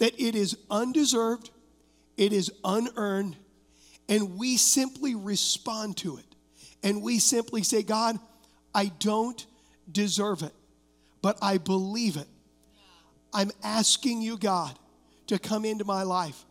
that 0.00 0.20
it 0.20 0.34
is 0.34 0.54
undeserved, 0.70 1.48
it 2.18 2.34
is 2.34 2.52
unearned, 2.62 3.36
and 4.06 4.36
we 4.36 4.58
simply 4.58 5.14
respond 5.14 5.96
to 5.98 6.18
it. 6.18 6.26
And 6.82 7.02
we 7.02 7.20
simply 7.20 7.62
say, 7.62 7.82
God, 7.82 8.18
I 8.74 8.92
don't 8.98 9.46
deserve 9.90 10.42
it, 10.42 10.52
but 11.22 11.38
I 11.42 11.58
believe 11.58 12.16
it. 12.16 12.28
I'm 13.32 13.50
asking 13.62 14.22
you, 14.22 14.38
God, 14.38 14.78
to 15.26 15.38
come 15.38 15.64
into 15.64 15.84
my 15.84 16.02
life. 16.02 16.44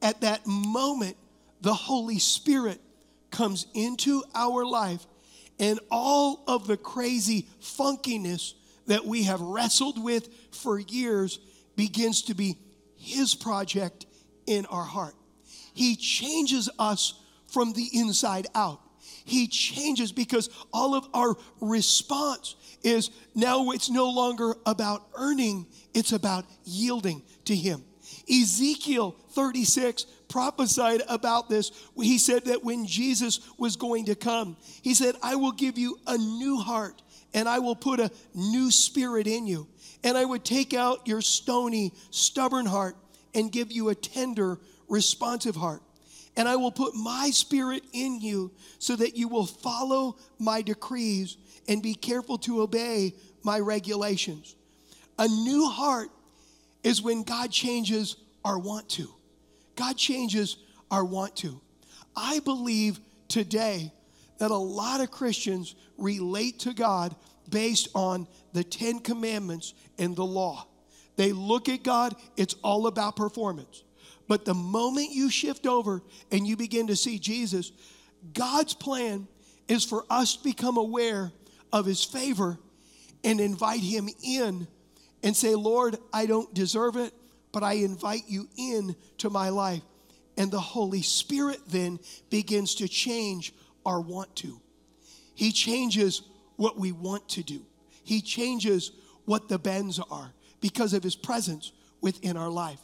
At 0.00 0.20
that 0.22 0.46
moment, 0.46 1.16
the 1.60 1.74
Holy 1.74 2.18
Spirit 2.18 2.80
comes 3.30 3.66
into 3.74 4.22
our 4.34 4.64
life, 4.64 5.06
and 5.58 5.78
all 5.90 6.44
of 6.46 6.66
the 6.66 6.76
crazy 6.76 7.46
funkiness 7.60 8.54
that 8.86 9.04
we 9.04 9.24
have 9.24 9.40
wrestled 9.40 10.02
with 10.02 10.28
for 10.50 10.78
years 10.78 11.38
begins 11.76 12.22
to 12.22 12.34
be 12.34 12.56
His 12.96 13.34
project 13.34 14.06
in 14.46 14.66
our 14.66 14.84
heart. 14.84 15.14
He 15.74 15.94
changes 15.96 16.70
us 16.78 17.20
from 17.48 17.72
the 17.72 17.88
inside 17.92 18.46
out. 18.54 18.80
He 19.24 19.46
changes 19.46 20.10
because 20.10 20.48
all 20.72 20.94
of 20.94 21.06
our 21.12 21.36
response 21.60 22.56
is 22.82 23.10
now 23.34 23.70
it's 23.70 23.90
no 23.90 24.10
longer 24.10 24.54
about 24.66 25.06
earning, 25.14 25.66
it's 25.94 26.12
about 26.12 26.44
yielding 26.64 27.22
to 27.46 27.54
Him. 27.54 27.84
Ezekiel 28.30 29.16
36 29.30 30.06
prophesied 30.28 31.02
about 31.08 31.48
this. 31.48 31.70
He 31.96 32.18
said 32.18 32.44
that 32.46 32.64
when 32.64 32.86
Jesus 32.86 33.40
was 33.58 33.76
going 33.76 34.06
to 34.06 34.14
come, 34.14 34.56
He 34.82 34.94
said, 34.94 35.14
I 35.22 35.36
will 35.36 35.52
give 35.52 35.78
you 35.78 35.98
a 36.06 36.16
new 36.16 36.58
heart 36.58 37.02
and 37.34 37.48
I 37.48 37.58
will 37.58 37.76
put 37.76 38.00
a 38.00 38.10
new 38.34 38.70
spirit 38.70 39.26
in 39.26 39.46
you. 39.46 39.68
And 40.04 40.16
I 40.16 40.24
would 40.24 40.44
take 40.44 40.74
out 40.74 41.06
your 41.06 41.20
stony, 41.20 41.92
stubborn 42.10 42.66
heart 42.66 42.96
and 43.34 43.52
give 43.52 43.72
you 43.72 43.88
a 43.88 43.94
tender, 43.94 44.58
responsive 44.88 45.56
heart. 45.56 45.82
And 46.38 46.48
I 46.48 46.54
will 46.54 46.70
put 46.70 46.94
my 46.94 47.30
spirit 47.30 47.82
in 47.92 48.20
you 48.20 48.52
so 48.78 48.94
that 48.94 49.16
you 49.16 49.26
will 49.26 49.44
follow 49.44 50.16
my 50.38 50.62
decrees 50.62 51.36
and 51.66 51.82
be 51.82 51.94
careful 51.94 52.38
to 52.38 52.62
obey 52.62 53.12
my 53.42 53.58
regulations. 53.58 54.54
A 55.18 55.26
new 55.26 55.66
heart 55.68 56.10
is 56.84 57.02
when 57.02 57.24
God 57.24 57.50
changes 57.50 58.16
our 58.44 58.56
want 58.56 58.88
to. 58.90 59.08
God 59.74 59.96
changes 59.96 60.58
our 60.92 61.04
want 61.04 61.34
to. 61.38 61.60
I 62.14 62.38
believe 62.38 63.00
today 63.26 63.92
that 64.38 64.52
a 64.52 64.56
lot 64.56 65.00
of 65.00 65.10
Christians 65.10 65.74
relate 65.96 66.60
to 66.60 66.72
God 66.72 67.16
based 67.50 67.88
on 67.96 68.28
the 68.52 68.62
Ten 68.62 69.00
Commandments 69.00 69.74
and 69.98 70.14
the 70.14 70.24
law. 70.24 70.68
They 71.16 71.32
look 71.32 71.68
at 71.68 71.82
God, 71.82 72.14
it's 72.36 72.54
all 72.62 72.86
about 72.86 73.16
performance. 73.16 73.82
But 74.28 74.44
the 74.44 74.54
moment 74.54 75.10
you 75.10 75.30
shift 75.30 75.66
over 75.66 76.02
and 76.30 76.46
you 76.46 76.56
begin 76.56 76.86
to 76.88 76.96
see 76.96 77.18
Jesus, 77.18 77.72
God's 78.34 78.74
plan 78.74 79.26
is 79.66 79.84
for 79.84 80.04
us 80.10 80.36
to 80.36 80.44
become 80.44 80.76
aware 80.76 81.32
of 81.72 81.86
His 81.86 82.04
favor 82.04 82.58
and 83.24 83.40
invite 83.40 83.80
Him 83.80 84.08
in 84.22 84.68
and 85.22 85.34
say, 85.34 85.54
Lord, 85.54 85.96
I 86.12 86.26
don't 86.26 86.52
deserve 86.54 86.96
it, 86.96 87.12
but 87.52 87.62
I 87.62 87.74
invite 87.74 88.24
you 88.28 88.48
in 88.56 88.94
to 89.18 89.30
my 89.30 89.48
life. 89.48 89.82
And 90.36 90.50
the 90.50 90.60
Holy 90.60 91.02
Spirit 91.02 91.60
then 91.66 91.98
begins 92.30 92.76
to 92.76 92.86
change 92.86 93.52
our 93.84 94.00
want 94.00 94.36
to. 94.36 94.60
He 95.34 95.52
changes 95.52 96.22
what 96.56 96.78
we 96.78 96.92
want 96.92 97.28
to 97.30 97.42
do, 97.42 97.64
He 98.04 98.20
changes 98.20 98.92
what 99.24 99.48
the 99.48 99.58
bends 99.58 99.98
are 100.10 100.32
because 100.60 100.92
of 100.92 101.02
His 101.02 101.16
presence 101.16 101.72
within 102.00 102.36
our 102.36 102.50
life. 102.50 102.80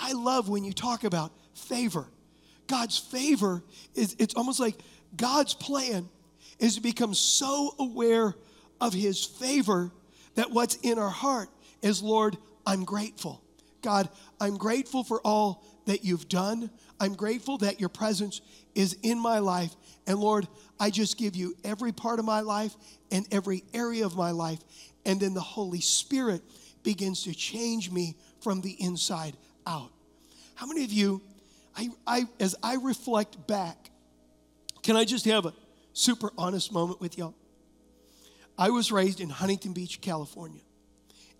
I 0.00 0.12
love 0.12 0.48
when 0.48 0.64
you 0.64 0.72
talk 0.72 1.04
about 1.04 1.30
favor. 1.54 2.06
God's 2.66 2.98
favor 2.98 3.62
is, 3.94 4.16
it's 4.18 4.34
almost 4.34 4.58
like 4.58 4.76
God's 5.16 5.54
plan 5.54 6.08
is 6.58 6.76
to 6.76 6.80
become 6.80 7.14
so 7.14 7.74
aware 7.78 8.34
of 8.80 8.94
His 8.94 9.24
favor 9.24 9.92
that 10.36 10.50
what's 10.50 10.76
in 10.76 10.98
our 10.98 11.10
heart 11.10 11.50
is, 11.82 12.02
Lord, 12.02 12.36
I'm 12.66 12.84
grateful. 12.84 13.42
God, 13.82 14.08
I'm 14.40 14.56
grateful 14.56 15.04
for 15.04 15.20
all 15.24 15.64
that 15.86 16.04
you've 16.04 16.28
done. 16.28 16.70
I'm 16.98 17.14
grateful 17.14 17.58
that 17.58 17.80
your 17.80 17.88
presence 17.88 18.40
is 18.74 18.96
in 19.02 19.18
my 19.18 19.38
life. 19.38 19.74
And 20.06 20.18
Lord, 20.18 20.46
I 20.78 20.90
just 20.90 21.18
give 21.18 21.34
you 21.34 21.54
every 21.64 21.92
part 21.92 22.18
of 22.18 22.24
my 22.24 22.40
life 22.40 22.74
and 23.10 23.26
every 23.32 23.64
area 23.74 24.06
of 24.06 24.16
my 24.16 24.30
life. 24.30 24.60
And 25.04 25.20
then 25.20 25.34
the 25.34 25.40
Holy 25.40 25.80
Spirit 25.80 26.42
begins 26.82 27.24
to 27.24 27.34
change 27.34 27.90
me 27.90 28.16
from 28.40 28.60
the 28.60 28.76
inside 28.82 29.36
out. 29.70 29.90
How 30.54 30.66
many 30.66 30.84
of 30.84 30.92
you, 30.92 31.22
I, 31.76 31.88
I, 32.06 32.24
as 32.38 32.56
I 32.62 32.74
reflect 32.74 33.46
back, 33.46 33.90
can 34.82 34.96
I 34.96 35.04
just 35.04 35.24
have 35.24 35.46
a 35.46 35.54
super 35.92 36.30
honest 36.36 36.72
moment 36.72 37.00
with 37.00 37.16
y'all? 37.16 37.34
I 38.58 38.70
was 38.70 38.92
raised 38.92 39.20
in 39.20 39.30
Huntington 39.30 39.72
Beach, 39.72 40.00
California. 40.00 40.60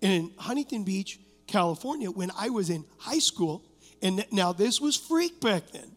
And 0.01 0.13
in 0.13 0.33
Huntington 0.39 0.85
Beach, 0.85 1.19
California, 1.47 2.11
when 2.11 2.31
I 2.39 2.49
was 2.51 2.71
in 2.71 2.85
high 2.99 3.19
school, 3.19 3.63
and 4.01 4.25
now 4.31 4.53
this 4.53 4.81
was 4.81 4.97
freak 4.97 5.41
back 5.41 5.71
then. 5.73 5.91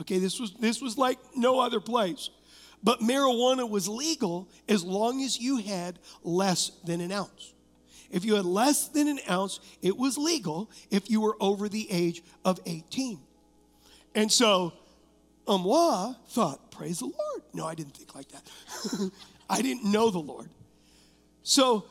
Okay, 0.00 0.18
this 0.18 0.38
was 0.38 0.52
this 0.60 0.82
was 0.82 0.98
like 0.98 1.18
no 1.34 1.60
other 1.60 1.80
place. 1.80 2.30
But 2.82 3.00
marijuana 3.00 3.68
was 3.68 3.88
legal 3.88 4.48
as 4.68 4.84
long 4.84 5.22
as 5.22 5.40
you 5.40 5.56
had 5.58 5.98
less 6.22 6.70
than 6.84 7.00
an 7.00 7.10
ounce. 7.10 7.54
If 8.10 8.24
you 8.24 8.36
had 8.36 8.44
less 8.44 8.88
than 8.88 9.08
an 9.08 9.18
ounce, 9.28 9.60
it 9.82 9.96
was 9.96 10.16
legal 10.16 10.70
if 10.90 11.10
you 11.10 11.20
were 11.20 11.36
over 11.40 11.68
the 11.68 11.90
age 11.90 12.22
of 12.44 12.58
18. 12.64 13.18
And 14.14 14.32
so, 14.32 14.72
moi 15.46 16.14
thought, 16.28 16.70
praise 16.70 17.00
the 17.00 17.06
Lord. 17.06 17.42
No, 17.52 17.66
I 17.66 17.74
didn't 17.74 17.96
think 17.96 18.14
like 18.14 18.28
that. 18.28 19.10
I 19.50 19.62
didn't 19.62 19.84
know 19.84 20.10
the 20.10 20.18
Lord. 20.18 20.48
So 21.42 21.86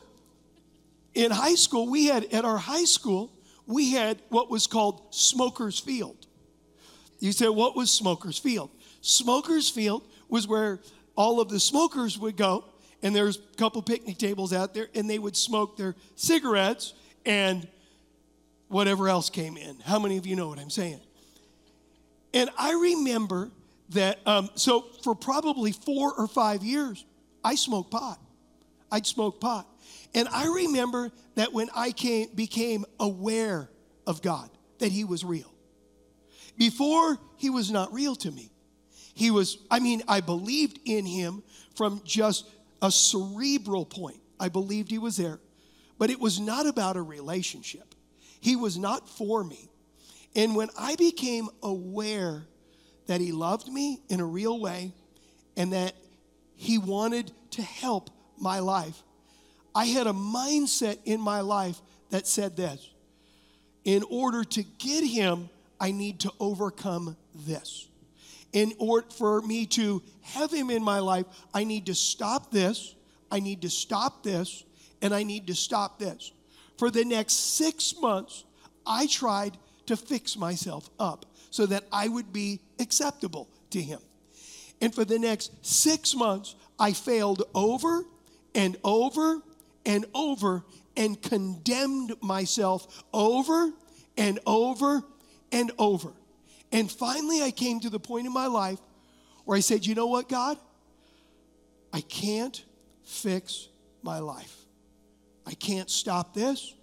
in 1.14 1.30
high 1.30 1.54
school, 1.54 1.88
we 1.90 2.06
had, 2.06 2.32
at 2.32 2.44
our 2.44 2.58
high 2.58 2.84
school, 2.84 3.32
we 3.66 3.92
had 3.92 4.22
what 4.28 4.50
was 4.50 4.66
called 4.66 5.02
Smoker's 5.10 5.78
Field. 5.78 6.26
You 7.18 7.32
said, 7.32 7.48
what 7.48 7.76
was 7.76 7.90
Smoker's 7.90 8.38
Field? 8.38 8.70
Smoker's 9.00 9.68
Field 9.68 10.06
was 10.28 10.46
where 10.46 10.80
all 11.16 11.40
of 11.40 11.48
the 11.48 11.58
smokers 11.58 12.18
would 12.18 12.36
go, 12.36 12.64
and 13.02 13.14
there's 13.14 13.36
a 13.36 13.56
couple 13.56 13.80
picnic 13.82 14.18
tables 14.18 14.52
out 14.52 14.74
there, 14.74 14.88
and 14.94 15.08
they 15.08 15.18
would 15.18 15.36
smoke 15.36 15.76
their 15.76 15.94
cigarettes 16.16 16.94
and 17.24 17.66
whatever 18.68 19.08
else 19.08 19.30
came 19.30 19.56
in. 19.56 19.78
How 19.80 19.98
many 19.98 20.16
of 20.18 20.26
you 20.26 20.36
know 20.36 20.48
what 20.48 20.58
I'm 20.58 20.70
saying? 20.70 21.00
And 22.34 22.50
I 22.58 22.72
remember 22.72 23.50
that, 23.90 24.18
um, 24.26 24.50
so 24.54 24.86
for 25.02 25.14
probably 25.14 25.72
four 25.72 26.12
or 26.12 26.26
five 26.26 26.62
years, 26.62 27.04
I 27.42 27.54
smoked 27.54 27.90
pot. 27.90 28.20
I'd 28.90 29.06
smoke 29.06 29.40
pot. 29.40 29.66
And 30.14 30.28
I 30.28 30.46
remember 30.46 31.10
that 31.34 31.52
when 31.52 31.68
I 31.74 31.92
came, 31.92 32.28
became 32.34 32.84
aware 32.98 33.70
of 34.06 34.22
God, 34.22 34.50
that 34.78 34.90
He 34.92 35.04
was 35.04 35.24
real. 35.24 35.52
Before, 36.56 37.18
He 37.36 37.50
was 37.50 37.70
not 37.70 37.92
real 37.92 38.16
to 38.16 38.30
me. 38.30 38.50
He 39.14 39.30
was, 39.30 39.58
I 39.70 39.80
mean, 39.80 40.02
I 40.08 40.20
believed 40.20 40.78
in 40.84 41.06
Him 41.06 41.42
from 41.74 42.02
just 42.04 42.46
a 42.82 42.90
cerebral 42.90 43.84
point. 43.84 44.20
I 44.38 44.48
believed 44.48 44.90
He 44.90 44.98
was 44.98 45.16
there. 45.16 45.40
But 45.98 46.10
it 46.10 46.20
was 46.20 46.38
not 46.38 46.66
about 46.66 46.96
a 46.96 47.02
relationship, 47.02 47.94
He 48.40 48.56
was 48.56 48.78
not 48.78 49.08
for 49.08 49.44
me. 49.44 49.70
And 50.36 50.54
when 50.54 50.68
I 50.78 50.94
became 50.96 51.48
aware 51.62 52.44
that 53.06 53.20
He 53.20 53.32
loved 53.32 53.68
me 53.68 54.00
in 54.08 54.20
a 54.20 54.26
real 54.26 54.60
way 54.60 54.92
and 55.56 55.72
that 55.72 55.94
He 56.56 56.78
wanted 56.78 57.32
to 57.52 57.62
help 57.62 58.10
my 58.38 58.60
life, 58.60 59.02
I 59.74 59.86
had 59.86 60.06
a 60.06 60.12
mindset 60.12 60.98
in 61.04 61.20
my 61.20 61.40
life 61.40 61.80
that 62.10 62.26
said 62.26 62.56
this 62.56 62.88
in 63.88 64.02
order 64.10 64.44
to 64.44 64.62
get 64.62 65.02
him, 65.02 65.48
I 65.80 65.92
need 65.92 66.20
to 66.20 66.32
overcome 66.38 67.16
this. 67.34 67.87
In 68.52 68.72
order 68.78 69.06
for 69.10 69.42
me 69.42 69.66
to 69.66 70.02
have 70.22 70.52
him 70.52 70.70
in 70.70 70.82
my 70.82 71.00
life, 71.00 71.26
I 71.52 71.64
need 71.64 71.86
to 71.86 71.94
stop 71.94 72.50
this, 72.50 72.94
I 73.30 73.40
need 73.40 73.62
to 73.62 73.70
stop 73.70 74.22
this, 74.22 74.64
and 75.02 75.14
I 75.14 75.22
need 75.22 75.46
to 75.48 75.54
stop 75.54 75.98
this. 75.98 76.32
For 76.78 76.90
the 76.90 77.04
next 77.04 77.34
six 77.56 77.94
months, 78.00 78.44
I 78.86 79.06
tried 79.06 79.58
to 79.86 79.96
fix 79.96 80.36
myself 80.36 80.88
up 80.98 81.26
so 81.50 81.66
that 81.66 81.84
I 81.92 82.08
would 82.08 82.32
be 82.32 82.60
acceptable 82.78 83.48
to 83.70 83.82
him. 83.82 84.00
And 84.80 84.94
for 84.94 85.04
the 85.04 85.18
next 85.18 85.66
six 85.66 86.14
months, 86.14 86.54
I 86.78 86.92
failed 86.92 87.42
over 87.54 88.04
and 88.54 88.76
over 88.84 89.42
and 89.84 90.06
over 90.14 90.64
and 90.96 91.20
condemned 91.20 92.14
myself 92.22 93.02
over 93.12 93.72
and 94.16 94.38
over 94.46 95.02
and 95.50 95.72
over. 95.78 96.12
And 96.72 96.90
finally, 96.90 97.42
I 97.42 97.50
came 97.50 97.80
to 97.80 97.90
the 97.90 98.00
point 98.00 98.26
in 98.26 98.32
my 98.32 98.46
life 98.46 98.78
where 99.44 99.56
I 99.56 99.60
said, 99.60 99.86
You 99.86 99.94
know 99.94 100.06
what, 100.06 100.28
God? 100.28 100.58
I 101.92 102.02
can't 102.02 102.62
fix 103.04 103.68
my 104.02 104.18
life. 104.18 104.54
I 105.46 105.54
can't 105.54 105.88
stop 105.88 106.34
this. 106.34 106.74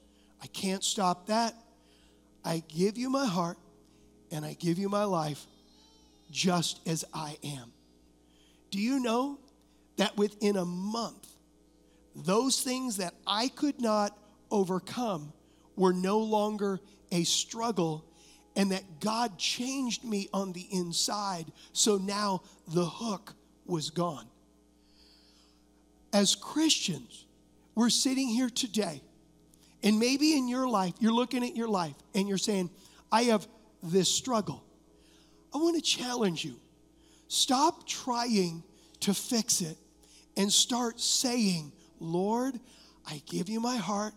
I 0.41 0.47
can't 0.47 0.83
stop 0.83 1.27
that. 1.27 1.53
I 2.43 2.63
give 2.67 2.97
you 2.97 3.09
my 3.09 3.25
heart 3.25 3.57
and 4.31 4.43
I 4.43 4.53
give 4.53 4.77
you 4.79 4.89
my 4.89 5.03
life 5.03 5.45
just 6.31 6.79
as 6.87 7.05
I 7.13 7.37
am. 7.43 7.71
Do 8.71 8.79
you 8.79 8.99
know 8.99 9.39
that 9.97 10.17
within 10.17 10.57
a 10.57 10.65
month, 10.65 11.27
those 12.15 12.61
things 12.61 12.97
that 12.97 13.13
I 13.25 13.47
could 13.49 13.79
not 13.79 14.17
overcome 14.51 15.31
were 15.75 15.93
no 15.93 16.19
longer 16.19 16.79
a 17.11 17.23
struggle 17.23 18.05
and 18.55 18.71
that 18.71 18.99
God 18.99 19.37
changed 19.37 20.03
me 20.03 20.29
on 20.33 20.53
the 20.53 20.67
inside. 20.71 21.45
So 21.73 21.97
now 21.97 22.41
the 22.67 22.85
hook 22.85 23.33
was 23.65 23.89
gone. 23.89 24.27
As 26.13 26.35
Christians, 26.35 27.25
we're 27.75 27.89
sitting 27.89 28.29
here 28.29 28.49
today, 28.49 29.01
and 29.83 29.99
maybe 29.99 30.37
in 30.37 30.47
your 30.47 30.67
life, 30.67 30.93
you're 30.99 31.13
looking 31.13 31.43
at 31.43 31.55
your 31.55 31.67
life 31.67 31.95
and 32.13 32.27
you're 32.27 32.37
saying, 32.37 32.69
I 33.11 33.23
have 33.23 33.47
this 33.83 34.09
struggle. 34.09 34.63
I 35.53 35.57
want 35.57 35.75
to 35.75 35.81
challenge 35.81 36.43
you. 36.43 36.55
Stop 37.27 37.85
trying 37.87 38.63
to 39.01 39.13
fix 39.13 39.61
it 39.61 39.77
and 40.37 40.51
start 40.51 40.99
saying, 40.99 41.71
Lord, 41.99 42.59
I 43.05 43.21
give 43.25 43.49
you 43.49 43.59
my 43.59 43.77
heart. 43.77 44.13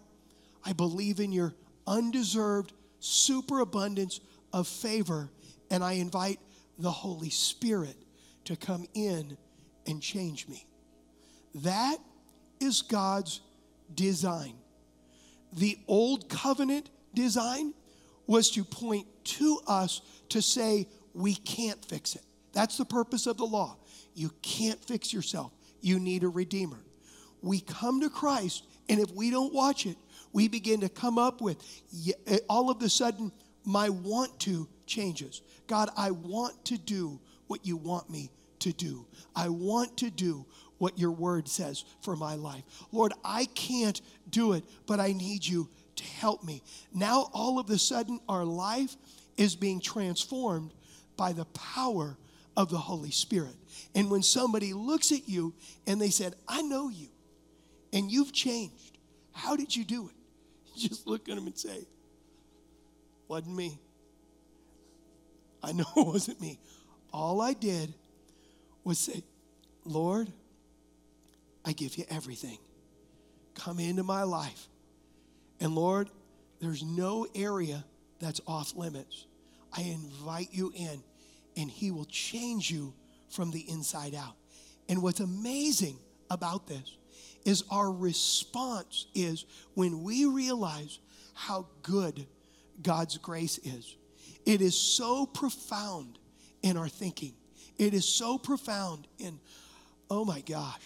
I 0.65 0.73
believe 0.73 1.21
in 1.21 1.33
your 1.33 1.55
undeserved 1.87 2.73
superabundance 3.01 4.21
of 4.53 4.69
favor, 4.69 5.31
and 5.71 5.83
I 5.85 5.93
invite 5.93 6.41
the 6.79 6.91
Holy 6.91 7.31
Spirit 7.31 7.97
to 8.45 8.57
come 8.57 8.87
in 8.95 9.37
and 9.87 10.01
change 10.01 10.49
me. 10.49 10.67
That 11.57 11.99
is 12.61 12.83
God's 12.83 13.41
design. 13.95 14.55
The 15.53 15.79
old 15.89 16.29
covenant 16.29 16.91
design 17.15 17.75
was 18.27 18.51
to 18.51 18.65
point 18.65 19.07
to 19.25 19.61
us 19.67 20.03
to 20.29 20.43
say, 20.43 20.87
we 21.15 21.35
can't 21.35 21.83
fix 21.85 22.15
it. 22.15 22.23
That's 22.53 22.77
the 22.77 22.85
purpose 22.85 23.27
of 23.27 23.39
the 23.39 23.47
law. 23.47 23.77
You 24.15 24.31
can't 24.43 24.83
fix 24.85 25.13
yourself, 25.13 25.53
you 25.81 25.99
need 25.99 26.23
a 26.25 26.29
redeemer. 26.29 26.81
We 27.41 27.61
come 27.61 28.01
to 28.01 28.11
Christ, 28.11 28.65
and 28.89 29.01
if 29.01 29.11
we 29.13 29.31
don't 29.31 29.55
watch 29.55 29.87
it, 29.87 29.97
we 30.33 30.49
begin 30.49 30.81
to 30.81 30.89
come 30.89 31.19
up 31.19 31.41
with 31.41 31.57
all 32.49 32.71
of 32.71 32.83
a 32.83 32.89
sudden, 32.89 33.33
my 33.69 33.91
want 33.91 34.41
to 34.41 34.67
changes. 34.87 35.43
God, 35.67 35.91
I 35.95 36.11
want 36.11 36.65
to 36.65 36.79
do 36.79 37.21
what 37.49 37.67
you 37.67 37.77
want 37.77 38.09
me 38.09 38.31
to 38.61 38.73
do. 38.73 39.07
I 39.37 39.51
want 39.51 39.99
to 39.99 40.09
do 40.09 40.47
what 40.79 40.99
your 40.99 41.11
word 41.11 41.49
says 41.49 41.85
for 42.01 42.17
my 42.17 42.35
life. 42.35 42.63
Lord, 42.93 43.13
I 43.23 43.45
can't 43.45 44.01
do 44.31 44.55
it, 44.55 44.65
but 44.87 45.01
I 45.01 45.13
need 45.13 45.45
you 45.45 45.69
to 45.97 46.05
help 46.05 46.43
me. 46.43 46.63
Now, 46.95 47.29
all 47.35 47.59
of 47.59 47.69
a 47.69 47.79
sudden, 47.79 48.21
our 48.27 48.45
life 48.47 48.97
is 49.37 49.55
being 49.55 49.81
transformed 49.83 50.73
by 51.19 51.35
the 51.35 51.45
power 51.47 52.17
of 52.57 52.71
the 52.71 52.79
Holy 52.79 53.11
Spirit. 53.11 53.55
And 53.95 54.11
when 54.11 54.23
somebody 54.23 54.73
looks 54.73 55.13
at 55.13 55.29
you 55.29 55.53
and 55.87 56.01
they 56.01 56.11
said, 56.11 56.37
I 56.49 56.63
know 56.63 56.89
you, 56.89 57.09
and 57.93 58.11
you've 58.11 58.33
changed, 58.33 58.97
how 59.33 59.57
did 59.57 59.77
you 59.77 59.85
do 59.85 60.09
it? 60.09 60.15
You 60.75 60.89
just 60.89 61.07
look 61.07 61.29
at 61.29 61.35
them 61.35 61.47
and 61.47 61.59
say, 61.59 61.87
Wasn't 63.29 63.55
me. 63.55 63.79
I 65.63 65.73
know 65.73 65.85
it 65.97 66.07
wasn't 66.07 66.41
me. 66.41 66.59
All 67.13 67.41
I 67.41 67.53
did 67.53 67.93
was 68.85 68.99
say, 68.99 69.23
Lord, 69.85 70.33
I 71.65 71.73
give 71.73 71.97
you 71.97 72.05
everything. 72.11 72.59
Come 73.55 73.79
into 73.79 74.03
my 74.03 74.23
life. 74.23 74.69
And 75.61 75.75
Lord, 75.75 76.09
there's 76.61 76.83
no 76.83 77.27
area 77.35 77.85
that's 78.21 78.41
off 78.47 78.75
limits. 78.75 79.27
I 79.73 79.83
invite 79.83 80.49
you 80.53 80.73
in, 80.75 81.03
and 81.57 81.71
He 81.71 81.91
will 81.91 82.07
change 82.07 82.71
you 82.71 82.95
from 83.29 83.51
the 83.51 83.61
inside 83.69 84.15
out. 84.15 84.37
And 84.89 85.03
what's 85.03 85.21
amazing 85.21 85.99
about 86.31 86.67
this 86.67 86.97
is 87.45 87.65
our 87.71 87.91
response 87.91 89.07
is 89.15 89.45
when 89.75 90.03
we 90.03 90.25
realize 90.25 90.99
how 91.35 91.67
good 91.83 92.27
God's 92.83 93.19
grace 93.19 93.59
is. 93.59 93.97
It 94.47 94.61
is 94.61 94.79
so 94.79 95.27
profound 95.27 96.19
in 96.63 96.77
our 96.77 96.89
thinking. 96.89 97.35
It 97.79 97.95
is 97.95 98.05
so 98.05 98.39
profound 98.39 99.07
in, 99.19 99.39
oh 100.11 100.25
my 100.25 100.41
gosh, 100.41 100.81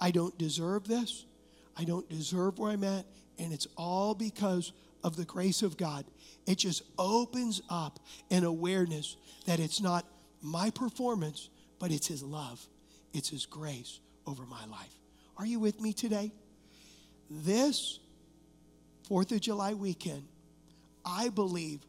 I 0.00 0.10
don't 0.10 0.36
deserve 0.38 0.88
this. 0.88 1.24
I 1.76 1.84
don't 1.84 2.08
deserve 2.08 2.58
where 2.58 2.72
I'm 2.72 2.84
at. 2.84 3.04
And 3.38 3.52
it's 3.52 3.66
all 3.76 4.14
because 4.14 4.72
of 5.04 5.16
the 5.16 5.24
grace 5.24 5.62
of 5.62 5.76
God. 5.76 6.04
It 6.46 6.58
just 6.58 6.82
opens 6.98 7.62
up 7.68 8.00
an 8.30 8.44
awareness 8.44 9.16
that 9.46 9.60
it's 9.60 9.80
not 9.80 10.06
my 10.42 10.70
performance, 10.70 11.48
but 11.78 11.90
it's 11.90 12.06
His 12.06 12.22
love, 12.22 12.66
it's 13.12 13.28
His 13.28 13.46
grace 13.46 14.00
over 14.26 14.44
my 14.44 14.64
life. 14.66 14.94
Are 15.36 15.46
you 15.46 15.60
with 15.60 15.80
me 15.80 15.92
today? 15.92 16.32
This 17.30 17.98
4th 19.08 19.32
of 19.32 19.40
July 19.40 19.74
weekend, 19.74 20.24
I 21.06 21.28
believe 21.28 21.80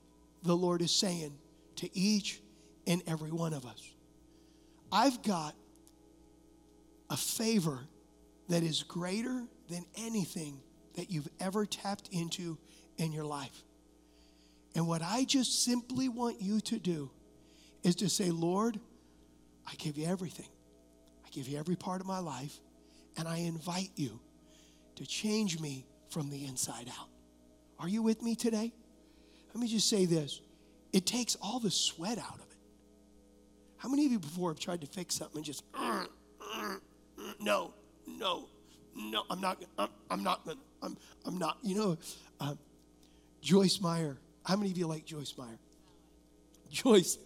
the 0.43 0.56
Lord 0.56 0.82
is 0.82 0.91
saying 0.91 1.34
to 1.77 1.97
each 1.97 2.39
and 2.86 3.01
every 3.08 3.32
one 3.32 3.53
of 3.53 3.65
us 3.65 3.82
I've 4.91 5.21
got 5.21 5.53
a 7.10 7.17
favor 7.17 7.80
that 8.47 8.63
is 8.63 8.84
greater 8.84 9.43
than 9.69 9.86
anything 9.97 10.62
that 10.95 11.12
you've 11.12 11.27
ever 11.39 11.65
tapped 11.65 12.10
into 12.12 12.58
in 12.97 13.12
your 13.12 13.25
life. 13.25 13.63
And 14.75 14.88
what 14.88 15.01
I 15.01 15.25
just 15.25 15.63
simply 15.63 16.08
want 16.08 16.41
you 16.41 16.60
to 16.62 16.80
do 16.80 17.10
is 17.84 17.95
to 17.97 18.10
say, 18.10 18.32
Lord, 18.32 18.80
I 19.65 19.73
give 19.75 19.97
you 19.97 20.06
everything. 20.06 20.47
I 21.25 21.30
give 21.30 21.47
you 21.47 21.58
every 21.58 21.75
part 21.75 21.99
of 21.99 22.08
my 22.08 22.19
life, 22.19 22.60
and 23.17 23.27
I 23.27 23.38
invite 23.38 23.91
you 23.95 24.19
to 24.95 25.06
change 25.06 25.60
me 25.60 25.86
from 26.10 26.30
the 26.30 26.45
inside 26.45 26.89
out. 26.99 27.10
Are 27.80 27.89
you 27.89 28.01
with 28.01 28.21
me 28.21 28.36
today? 28.36 28.71
Let 29.53 29.62
me 29.62 29.67
just 29.67 29.89
say 29.89 30.05
this 30.05 30.41
it 30.93 31.05
takes 31.05 31.36
all 31.41 31.60
the 31.60 31.71
sweat 31.71 32.17
out 32.17 32.36
of 32.36 32.41
it. 32.41 32.57
How 33.77 33.89
many 33.89 34.05
of 34.05 34.12
you 34.12 34.19
before 34.19 34.49
have 34.49 34.60
tried 34.60 34.81
to 34.81 34.88
fix 34.88 35.15
something 35.15 35.38
and 35.38 35.45
just, 35.45 35.63
uh, 35.73 36.05
uh, 36.41 36.75
uh, 37.19 37.33
no, 37.39 37.73
no, 38.07 38.47
no, 38.95 39.23
I'm 39.29 39.39
not, 39.39 39.63
I'm, 39.77 39.89
I'm 40.10 40.23
not, 40.23 40.41
I'm, 40.81 40.97
I'm 41.25 41.38
not, 41.38 41.57
you 41.62 41.75
know, 41.75 41.97
uh, 42.39 42.55
Joyce 43.41 43.79
Meyer. 43.79 44.17
How 44.45 44.55
many 44.55 44.71
of 44.71 44.77
you 44.77 44.88
like 44.88 45.05
Joyce 45.05 45.33
Meyer? 45.38 45.60
Joyce, 46.71 47.17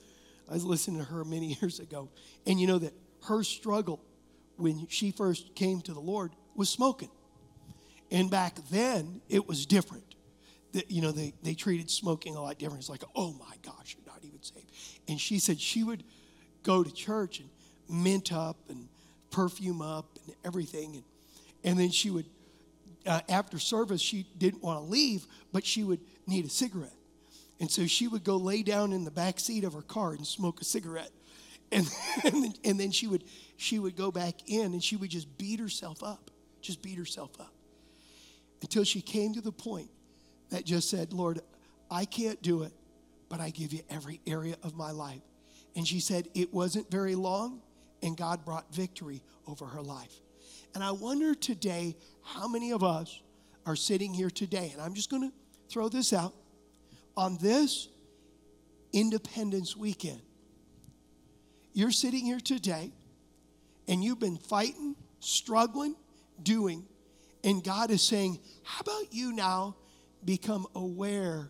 I 0.50 0.54
was 0.54 0.66
listening 0.66 1.00
to 1.00 1.06
her 1.06 1.24
many 1.24 1.58
years 1.62 1.80
ago, 1.80 2.10
and 2.46 2.60
you 2.60 2.68
know 2.68 2.80
that 2.80 2.94
her 3.24 3.44
struggle 3.44 4.02
when 4.58 4.88
she 4.88 5.12
first 5.12 5.56
came 5.56 5.82
to 5.82 5.94
the 5.94 6.00
Lord 6.00 6.32
was 6.56 6.70
smoking. 6.70 7.10
And 8.12 8.30
back 8.30 8.58
then, 8.70 9.22
it 9.30 9.48
was 9.48 9.66
different. 9.66 10.11
That, 10.74 10.90
you 10.90 11.02
know, 11.02 11.12
they, 11.12 11.34
they 11.44 11.54
treated 11.54 11.90
smoking 11.90 12.36
a 12.36 12.42
lot 12.42 12.58
different. 12.58 12.82
It's 12.82 12.90
like, 12.90 13.04
oh 13.16 13.34
my 13.34 13.56
gosh, 13.62 13.96
you're 13.98 14.14
not 14.14 14.24
even 14.24 14.42
saved. 14.42 14.72
And 15.08 15.20
she 15.20 15.40
said 15.40 15.60
she 15.60 15.84
would 15.84 16.04
go 16.64 16.84
to 16.84 16.94
church 16.94 17.40
and 17.40 17.50
mint 17.90 18.32
up 18.32 18.58
and 18.70 18.88
perfume 19.32 19.82
up 19.82 20.18
and 20.26 20.36
everything. 20.46 20.96
And, 20.96 21.04
and 21.64 21.80
then 21.80 21.90
she 21.90 22.10
would, 22.10 22.26
uh, 23.06 23.22
after 23.28 23.60
service, 23.60 24.02
she 24.02 24.26
didn't 24.38 24.64
want 24.64 24.80
to 24.80 24.90
leave, 24.90 25.28
but 25.52 25.66
she 25.66 25.84
would 25.84 26.00
need 26.26 26.46
a 26.46 26.50
cigarette. 26.50 26.94
And 27.60 27.70
so 27.70 27.86
she 27.86 28.08
would 28.08 28.24
go 28.24 28.38
lay 28.38 28.64
down 28.64 28.92
in 28.94 29.04
the 29.04 29.12
back 29.12 29.40
seat 29.40 29.64
of 29.64 29.74
her 29.74 29.82
car 29.82 30.14
and 30.14 30.26
smoke 30.26 30.62
a 30.62 30.64
cigarette. 30.64 31.12
And, 31.72 31.90
and, 32.24 32.44
then, 32.44 32.54
and 32.64 32.80
then 32.80 32.92
she 32.92 33.08
would 33.08 33.24
she 33.56 33.78
would 33.78 33.96
go 33.96 34.12
back 34.12 34.34
in 34.48 34.74
and 34.74 34.84
she 34.84 34.96
would 34.96 35.12
just 35.12 35.38
beat 35.38 35.60
herself 35.60 36.02
up, 36.02 36.32
just 36.62 36.82
beat 36.82 36.98
herself 36.98 37.40
up. 37.40 37.54
Until 38.64 38.84
she 38.84 39.02
came 39.02 39.36
to 39.36 39.42
the 39.42 39.52
point 39.52 39.90
that 40.52 40.66
just 40.66 40.90
said, 40.90 41.14
Lord, 41.14 41.40
I 41.90 42.06
can't 42.06 42.42
do 42.42 42.64
it, 42.64 42.72
but 43.30 43.40
I 43.40 43.50
give 43.50 43.74
you 43.74 43.82
every 43.90 44.22
area 44.28 44.56
of 44.64 44.76
my 44.76 44.92
life. 44.92 45.22
And 45.76 45.88
she 45.88 46.00
said 46.00 46.28
it 46.36 46.54
wasn't 46.54 46.92
very 46.92 47.16
long, 47.16 47.62
and 48.04 48.16
God 48.16 48.46
brought 48.46 48.74
victory 48.74 49.22
over 49.48 49.66
her 49.66 49.82
life. 49.82 50.14
And 50.76 50.84
I 50.84 50.92
wonder 50.92 51.34
today 51.34 51.96
how 52.24 52.48
many 52.48 52.72
of 52.72 52.84
us 52.84 53.22
are 53.66 53.76
sitting 53.76 54.14
here 54.14 54.30
today, 54.30 54.70
and 54.74 54.82
I'm 54.82 54.94
just 54.94 55.10
going 55.10 55.30
to 55.30 55.36
throw 55.70 55.90
this 55.90 56.14
out 56.14 56.34
on 57.16 57.38
this 57.42 57.88
Independence 58.94 59.76
Weekend. 59.76 60.22
You're 61.74 61.92
sitting 61.92 62.26
here 62.26 62.40
today 62.40 62.92
and 63.88 64.04
you've 64.04 64.20
been 64.20 64.38
fighting, 64.38 64.96
struggling, 65.20 65.96
doing, 66.44 66.86
and 67.44 67.64
God 67.64 67.92
is 67.92 68.02
saying, 68.02 68.40
How 68.64 68.82
about 68.82 69.14
you 69.14 69.32
now 69.32 69.76
become 70.26 70.68
aware 70.76 71.50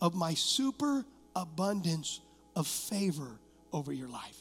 of 0.00 0.14
my 0.14 0.34
super 0.34 1.04
abundance 1.34 2.20
of 2.56 2.66
favor 2.66 3.38
over 3.72 3.92
your 3.92 4.08
life? 4.08 4.38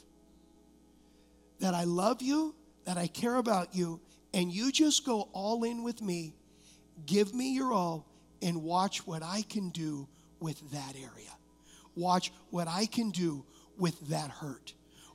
That 1.59 1.73
I 1.73 1.83
love 1.85 2.21
you, 2.21 2.55
that 2.85 2.97
I 2.97 3.07
care 3.07 3.35
about 3.35 3.75
you, 3.75 3.99
and 4.33 4.51
you 4.51 4.71
just 4.71 5.05
go 5.05 5.29
all 5.33 5.63
in 5.63 5.83
with 5.83 6.01
me, 6.01 6.33
give 7.05 7.33
me 7.33 7.53
your 7.53 7.73
all, 7.73 8.05
and 8.41 8.63
watch 8.63 9.05
what 9.07 9.23
I 9.23 9.43
can 9.49 9.69
do 9.69 10.07
with 10.39 10.71
that 10.71 10.95
area. 10.95 11.31
Watch 11.95 12.31
what 12.51 12.67
I 12.67 12.85
can 12.85 13.09
do 13.09 13.43
with 13.77 13.99
that 14.09 14.29
hurt. 14.29 14.73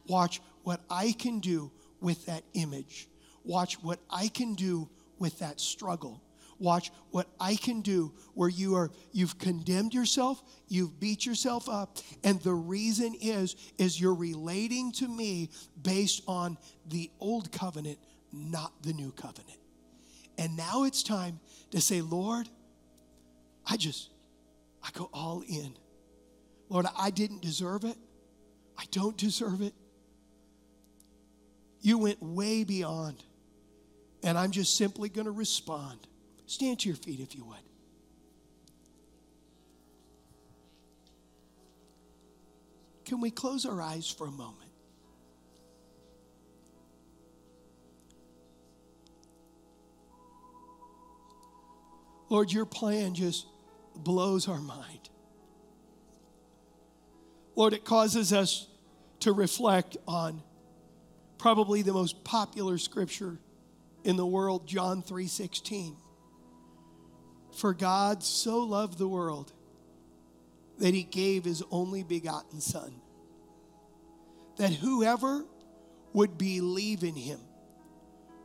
Watch 0.08 0.40
what 0.64 0.80
I 0.90 1.12
can 1.12 1.38
do 1.38 1.70
with 2.00 2.26
that 2.26 2.42
image. 2.54 3.08
Watch 3.44 3.74
what 3.82 4.00
I 4.10 4.28
can 4.28 4.54
do 4.54 4.88
with 5.18 5.38
that 5.38 5.60
struggle. 5.60 6.20
Watch 6.62 6.92
what 7.10 7.26
I 7.40 7.56
can 7.56 7.80
do 7.80 8.12
where 8.34 8.48
you 8.48 8.76
are 8.76 8.92
you've 9.10 9.36
condemned 9.36 9.92
yourself, 9.92 10.40
you've 10.68 11.00
beat 11.00 11.26
yourself 11.26 11.68
up, 11.68 11.98
and 12.22 12.40
the 12.40 12.54
reason 12.54 13.16
is 13.20 13.56
is 13.78 14.00
you're 14.00 14.14
relating 14.14 14.92
to 14.92 15.08
me 15.08 15.50
based 15.82 16.22
on 16.28 16.56
the 16.86 17.10
old 17.18 17.50
covenant, 17.50 17.98
not 18.32 18.80
the 18.84 18.92
new 18.92 19.10
covenant. 19.10 19.58
And 20.38 20.56
now 20.56 20.84
it's 20.84 21.02
time 21.02 21.40
to 21.72 21.80
say, 21.80 22.00
Lord, 22.00 22.48
I 23.66 23.76
just 23.76 24.10
I 24.84 24.90
go 24.92 25.10
all 25.12 25.42
in. 25.48 25.74
Lord, 26.68 26.86
I 26.96 27.10
didn't 27.10 27.42
deserve 27.42 27.82
it. 27.82 27.96
I 28.78 28.84
don't 28.92 29.16
deserve 29.16 29.62
it. 29.62 29.74
You 31.80 31.98
went 31.98 32.22
way 32.22 32.62
beyond. 32.62 33.16
And 34.22 34.38
I'm 34.38 34.52
just 34.52 34.76
simply 34.76 35.08
going 35.08 35.24
to 35.24 35.32
respond. 35.32 36.06
Stand 36.52 36.80
to 36.80 36.88
your 36.90 36.96
feet 36.98 37.18
if 37.18 37.34
you 37.34 37.46
would. 37.46 37.56
Can 43.06 43.22
we 43.22 43.30
close 43.30 43.64
our 43.64 43.80
eyes 43.80 44.06
for 44.06 44.26
a 44.26 44.30
moment? 44.30 44.70
Lord, 52.28 52.52
your 52.52 52.66
plan 52.66 53.14
just 53.14 53.46
blows 53.96 54.46
our 54.46 54.60
mind. 54.60 55.08
Lord, 57.56 57.72
it 57.72 57.86
causes 57.86 58.30
us 58.30 58.68
to 59.20 59.32
reflect 59.32 59.96
on 60.06 60.42
probably 61.38 61.80
the 61.80 61.94
most 61.94 62.24
popular 62.24 62.76
scripture 62.76 63.38
in 64.04 64.16
the 64.16 64.26
world, 64.26 64.66
John 64.66 65.02
3:16. 65.02 66.01
For 67.52 67.74
God 67.74 68.22
so 68.22 68.60
loved 68.60 68.98
the 68.98 69.08
world 69.08 69.52
that 70.78 70.94
he 70.94 71.02
gave 71.02 71.44
his 71.44 71.62
only 71.70 72.02
begotten 72.02 72.60
son 72.60 72.94
that 74.56 74.72
whoever 74.72 75.44
would 76.12 76.36
believe 76.36 77.04
in 77.04 77.14
him 77.14 77.40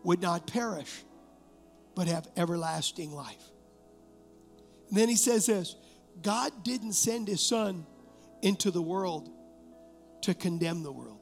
would 0.03 0.21
not 0.21 0.47
perish 0.47 1.03
but 1.95 2.07
have 2.07 2.27
everlasting 2.37 3.11
life. 3.11 3.43
And 4.89 4.97
then 4.97 5.09
he 5.09 5.15
says 5.15 5.47
this, 5.47 5.75
God 6.21 6.63
didn't 6.63 6.93
send 6.93 7.27
his 7.27 7.41
son 7.41 7.85
into 8.41 8.71
the 8.71 8.81
world 8.81 9.29
to 10.21 10.33
condemn 10.33 10.83
the 10.83 10.91
world. 10.91 11.19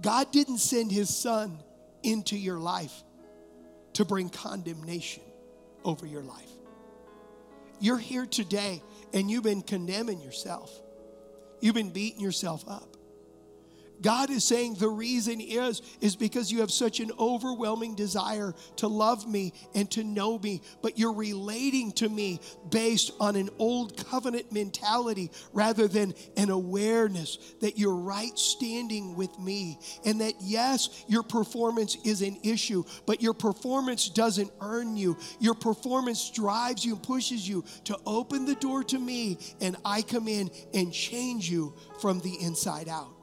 God 0.00 0.30
didn't 0.30 0.58
send 0.58 0.92
his 0.92 1.14
son 1.14 1.58
into 2.02 2.36
your 2.36 2.58
life 2.58 3.02
to 3.94 4.04
bring 4.04 4.28
condemnation 4.28 5.22
over 5.84 6.06
your 6.06 6.22
life. 6.22 6.50
You're 7.80 7.98
here 7.98 8.26
today 8.26 8.82
and 9.12 9.30
you've 9.30 9.44
been 9.44 9.62
condemning 9.62 10.20
yourself. 10.20 10.70
You've 11.60 11.74
been 11.74 11.90
beating 11.90 12.20
yourself 12.20 12.64
up. 12.68 12.89
God 14.02 14.30
is 14.30 14.44
saying 14.44 14.74
the 14.74 14.88
reason 14.88 15.40
is 15.40 15.82
is 16.00 16.16
because 16.16 16.50
you 16.50 16.60
have 16.60 16.70
such 16.70 17.00
an 17.00 17.10
overwhelming 17.18 17.94
desire 17.94 18.54
to 18.76 18.88
love 18.88 19.28
me 19.28 19.52
and 19.74 19.90
to 19.92 20.04
know 20.04 20.38
me, 20.38 20.62
but 20.82 20.98
you're 20.98 21.12
relating 21.12 21.92
to 21.92 22.08
me 22.08 22.40
based 22.70 23.12
on 23.20 23.36
an 23.36 23.50
old 23.58 23.96
covenant 24.08 24.52
mentality 24.52 25.30
rather 25.52 25.88
than 25.88 26.14
an 26.36 26.50
awareness 26.50 27.38
that 27.60 27.78
you're 27.78 27.96
right 27.96 28.38
standing 28.38 29.14
with 29.14 29.38
me 29.38 29.78
and 30.04 30.20
that 30.20 30.34
yes, 30.40 31.04
your 31.08 31.22
performance 31.22 31.96
is 32.04 32.22
an 32.22 32.38
issue, 32.42 32.84
but 33.06 33.22
your 33.22 33.34
performance 33.34 34.08
doesn't 34.08 34.50
earn 34.60 34.96
you. 34.96 35.16
Your 35.40 35.54
performance 35.54 36.30
drives 36.30 36.84
you 36.84 36.94
and 36.94 37.02
pushes 37.02 37.48
you 37.48 37.64
to 37.84 37.98
open 38.06 38.44
the 38.44 38.54
door 38.56 38.82
to 38.84 38.98
me 38.98 39.38
and 39.60 39.76
I 39.84 40.02
come 40.02 40.28
in 40.28 40.50
and 40.74 40.92
change 40.92 41.50
you 41.50 41.74
from 42.00 42.20
the 42.20 42.34
inside 42.42 42.88
out. 42.88 43.19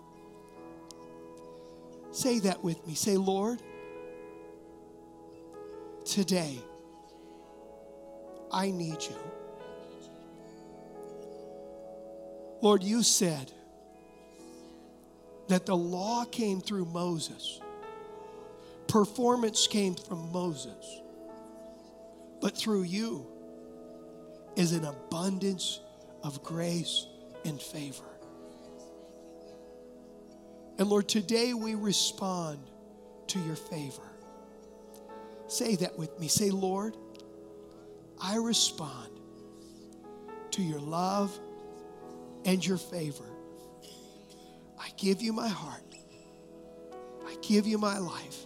Say 2.17 2.39
that 2.39 2.63
with 2.63 2.87
me. 2.87 2.95
Say, 2.95 3.15
Lord, 3.15 3.61
today 6.03 6.57
I 8.51 8.71
need 8.71 9.03
you. 9.03 9.15
Lord, 12.59 12.81
you 12.81 13.03
said 13.03 13.51
that 15.47 15.67
the 15.67 15.77
law 15.77 16.25
came 16.25 16.59
through 16.59 16.85
Moses, 16.85 17.61
performance 18.87 19.67
came 19.67 19.93
from 19.93 20.31
Moses, 20.31 21.01
but 22.41 22.57
through 22.57 22.81
you 22.81 23.27
is 24.55 24.71
an 24.71 24.85
abundance 24.85 25.81
of 26.23 26.41
grace 26.41 27.05
and 27.45 27.61
favor. 27.61 28.16
And 30.77 30.89
Lord, 30.89 31.07
today 31.07 31.53
we 31.53 31.75
respond 31.75 32.59
to 33.27 33.39
your 33.39 33.55
favor. 33.55 34.01
Say 35.47 35.75
that 35.77 35.97
with 35.97 36.19
me. 36.19 36.27
Say, 36.27 36.51
Lord, 36.51 36.95
I 38.21 38.37
respond 38.37 39.19
to 40.51 40.61
your 40.61 40.79
love 40.79 41.37
and 42.45 42.65
your 42.65 42.77
favor. 42.77 43.25
I 44.79 44.89
give 44.97 45.21
you 45.21 45.33
my 45.33 45.47
heart. 45.47 45.81
I 47.25 47.35
give 47.41 47.67
you 47.67 47.77
my 47.77 47.97
life. 47.97 48.45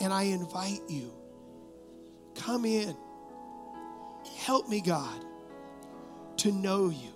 And 0.00 0.12
I 0.12 0.24
invite 0.24 0.80
you, 0.88 1.12
come 2.34 2.64
in. 2.64 2.96
Help 4.38 4.68
me, 4.68 4.80
God, 4.80 5.24
to 6.38 6.52
know 6.52 6.88
you. 6.88 7.12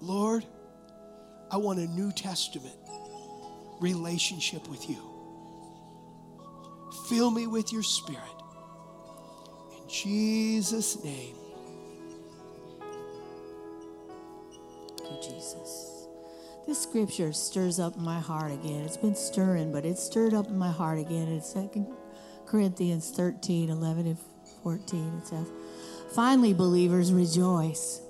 Lord, 0.00 0.44
I 1.50 1.56
want 1.56 1.78
a 1.78 1.86
New 1.86 2.12
Testament 2.12 2.76
relationship 3.80 4.68
with 4.68 4.88
you. 4.88 4.98
Fill 7.08 7.30
me 7.30 7.46
with 7.46 7.72
your 7.72 7.82
spirit. 7.82 8.22
In 9.72 9.88
Jesus' 9.88 11.02
name. 11.02 11.34
Thank 14.98 15.10
you, 15.10 15.30
Jesus. 15.30 16.06
This 16.66 16.82
scripture 16.82 17.32
stirs 17.32 17.80
up 17.80 17.96
my 17.96 18.20
heart 18.20 18.52
again. 18.52 18.82
It's 18.84 18.98
been 18.98 19.14
stirring, 19.14 19.72
but 19.72 19.86
it's 19.86 20.02
stirred 20.02 20.34
up 20.34 20.50
my 20.50 20.70
heart 20.70 20.98
again. 20.98 21.28
It's 21.28 21.54
2 21.54 21.86
Corinthians 22.46 23.10
13, 23.10 23.70
11, 23.70 24.06
and 24.06 24.18
14. 24.62 25.20
It 25.22 25.26
says, 25.28 25.46
Finally, 26.14 26.52
believers, 26.52 27.12
rejoice. 27.12 28.02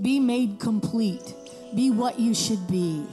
Be 0.00 0.18
made 0.18 0.58
complete 0.58 1.34
be 1.74 1.90
what 1.90 2.18
you 2.18 2.34
should 2.34 2.66
be. 2.66 3.06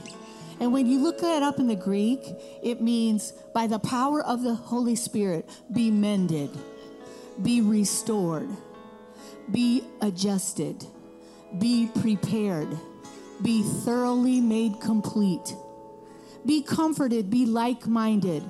And 0.60 0.72
when 0.72 0.86
you 0.86 0.98
look 0.98 1.20
that 1.20 1.42
up 1.42 1.58
in 1.58 1.68
the 1.68 1.76
Greek, 1.76 2.20
it 2.62 2.80
means 2.80 3.32
by 3.54 3.66
the 3.66 3.78
power 3.78 4.22
of 4.22 4.42
the 4.42 4.54
Holy 4.54 4.96
Spirit, 4.96 5.48
be 5.72 5.90
mended, 5.90 6.50
be 7.42 7.60
restored, 7.60 8.48
be 9.50 9.84
adjusted, 10.00 10.84
be 11.58 11.88
prepared, 12.00 12.68
be 13.42 13.62
thoroughly 13.62 14.40
made 14.40 14.80
complete, 14.80 15.54
be 16.44 16.62
comforted, 16.62 17.30
be 17.30 17.46
like 17.46 17.86
minded. 17.86 18.42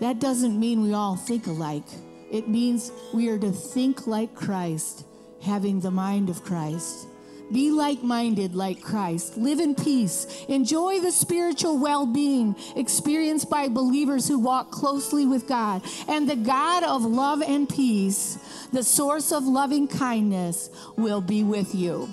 That 0.00 0.18
doesn't 0.18 0.58
mean 0.58 0.82
we 0.82 0.94
all 0.94 1.16
think 1.16 1.46
alike. 1.46 1.86
It 2.30 2.48
means 2.48 2.90
we 3.12 3.28
are 3.28 3.38
to 3.38 3.52
think 3.52 4.06
like 4.06 4.34
Christ, 4.34 5.04
having 5.42 5.80
the 5.80 5.90
mind 5.90 6.28
of 6.28 6.42
Christ. 6.42 7.06
Be 7.52 7.70
like 7.70 8.02
minded 8.02 8.54
like 8.54 8.80
Christ. 8.80 9.36
Live 9.36 9.58
in 9.58 9.74
peace. 9.74 10.44
Enjoy 10.48 11.00
the 11.00 11.10
spiritual 11.10 11.78
well 11.78 12.06
being 12.06 12.54
experienced 12.76 13.50
by 13.50 13.68
believers 13.68 14.28
who 14.28 14.38
walk 14.38 14.70
closely 14.70 15.26
with 15.26 15.48
God. 15.48 15.82
And 16.08 16.28
the 16.28 16.36
God 16.36 16.84
of 16.84 17.04
love 17.04 17.42
and 17.42 17.68
peace, 17.68 18.38
the 18.72 18.84
source 18.84 19.32
of 19.32 19.44
loving 19.44 19.88
kindness, 19.88 20.70
will 20.96 21.20
be 21.20 21.42
with 21.42 21.74
you. 21.74 22.08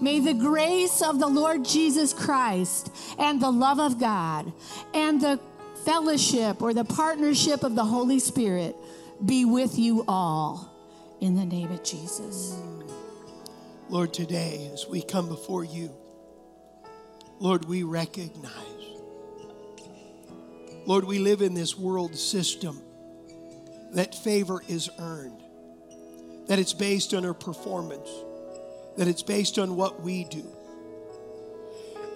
May 0.00 0.20
the 0.20 0.34
grace 0.34 1.00
of 1.00 1.18
the 1.18 1.26
Lord 1.26 1.64
Jesus 1.64 2.12
Christ 2.12 2.94
and 3.18 3.40
the 3.40 3.50
love 3.50 3.80
of 3.80 3.98
God 3.98 4.52
and 4.92 5.20
the 5.20 5.40
fellowship 5.86 6.60
or 6.60 6.74
the 6.74 6.84
partnership 6.84 7.62
of 7.62 7.74
the 7.74 7.84
Holy 7.84 8.18
Spirit 8.18 8.76
be 9.24 9.46
with 9.46 9.78
you 9.78 10.04
all. 10.06 10.72
In 11.20 11.34
the 11.34 11.46
name 11.46 11.72
of 11.72 11.82
Jesus. 11.82 12.54
Lord, 13.88 14.12
today 14.12 14.68
as 14.72 14.86
we 14.88 15.00
come 15.00 15.28
before 15.28 15.64
you, 15.64 15.90
Lord, 17.38 17.66
we 17.66 17.84
recognize, 17.84 18.52
Lord, 20.86 21.04
we 21.04 21.20
live 21.20 21.40
in 21.40 21.54
this 21.54 21.78
world 21.78 22.16
system 22.16 22.82
that 23.92 24.14
favor 24.14 24.60
is 24.68 24.90
earned, 24.98 25.40
that 26.48 26.58
it's 26.58 26.72
based 26.72 27.14
on 27.14 27.24
our 27.24 27.34
performance, 27.34 28.08
that 28.96 29.06
it's 29.06 29.22
based 29.22 29.58
on 29.58 29.76
what 29.76 30.02
we 30.02 30.24
do. 30.24 30.44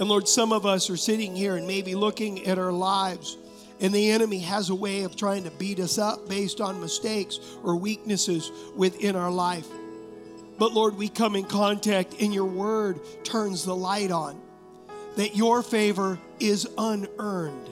And 0.01 0.09
Lord, 0.09 0.27
some 0.27 0.53
of 0.53 0.67
us 0.67 0.91
are 0.91 0.97
sitting 0.97 1.37
here 1.37 1.57
and 1.57 1.67
maybe 1.67 1.95
looking 1.95 2.47
at 2.47 2.59
our 2.59 2.73
lives 2.73 3.37
And 3.81 3.95
the 3.95 4.11
enemy 4.11 4.41
has 4.41 4.69
a 4.69 4.75
way 4.75 5.05
of 5.05 5.17
trying 5.17 5.45
to 5.45 5.51
beat 5.53 5.81
us 5.81 5.97
up 5.97 6.29
based 6.29 6.61
on 6.61 6.81
mistakes 6.81 7.41
or 7.65 7.77
weaknesses 7.77 8.53
within 8.77 9.17
our 9.17 9.31
life. 9.31 9.67
But 10.61 10.75
Lord, 10.75 10.99
we 10.99 11.09
come 11.09 11.37
in 11.37 11.47
contact, 11.47 12.17
and 12.21 12.35
your 12.35 12.45
word 12.45 13.01
turns 13.25 13.65
the 13.65 13.75
light 13.75 14.11
on 14.11 14.39
that 15.17 15.35
your 15.35 15.63
favor 15.63 16.21
is 16.39 16.69
unearned, 16.77 17.71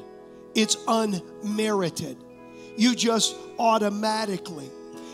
it's 0.55 0.79
unmerited. 0.89 2.17
You 2.79 2.95
just 2.95 3.37
automatically, 3.59 4.71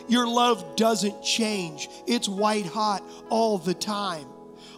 your 0.06 0.28
love 0.28 0.76
doesn't 0.76 1.20
change, 1.24 1.88
it's 2.06 2.28
white 2.28 2.66
hot 2.66 3.02
all 3.28 3.58
the 3.58 3.74
time. 3.74 4.26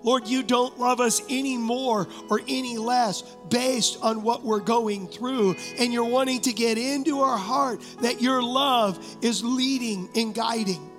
Lord, 0.02 0.26
you 0.26 0.42
don't 0.42 0.78
love 0.78 0.98
us 0.98 1.20
any 1.28 1.58
more 1.58 2.08
or 2.30 2.40
any 2.48 2.78
less 2.78 3.20
based 3.50 3.98
on 4.02 4.22
what 4.22 4.42
we're 4.42 4.60
going 4.60 5.06
through. 5.08 5.56
And 5.78 5.92
you're 5.92 6.04
wanting 6.04 6.40
to 6.42 6.52
get 6.52 6.78
into 6.78 7.20
our 7.20 7.36
heart 7.36 7.82
that 8.00 8.22
your 8.22 8.42
love 8.42 9.04
is 9.20 9.42
leading 9.42 10.08
and 10.14 10.34
guiding. 10.34 10.95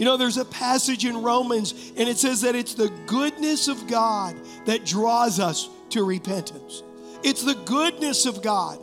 You 0.00 0.06
know, 0.06 0.16
there's 0.16 0.38
a 0.38 0.46
passage 0.46 1.04
in 1.04 1.22
Romans, 1.22 1.92
and 1.94 2.08
it 2.08 2.16
says 2.16 2.40
that 2.40 2.56
it's 2.56 2.72
the 2.72 2.88
goodness 3.04 3.68
of 3.68 3.86
God 3.86 4.34
that 4.64 4.86
draws 4.86 5.38
us 5.38 5.68
to 5.90 6.04
repentance. 6.04 6.82
It's 7.22 7.42
the 7.42 7.56
goodness 7.66 8.24
of 8.24 8.40
God 8.40 8.80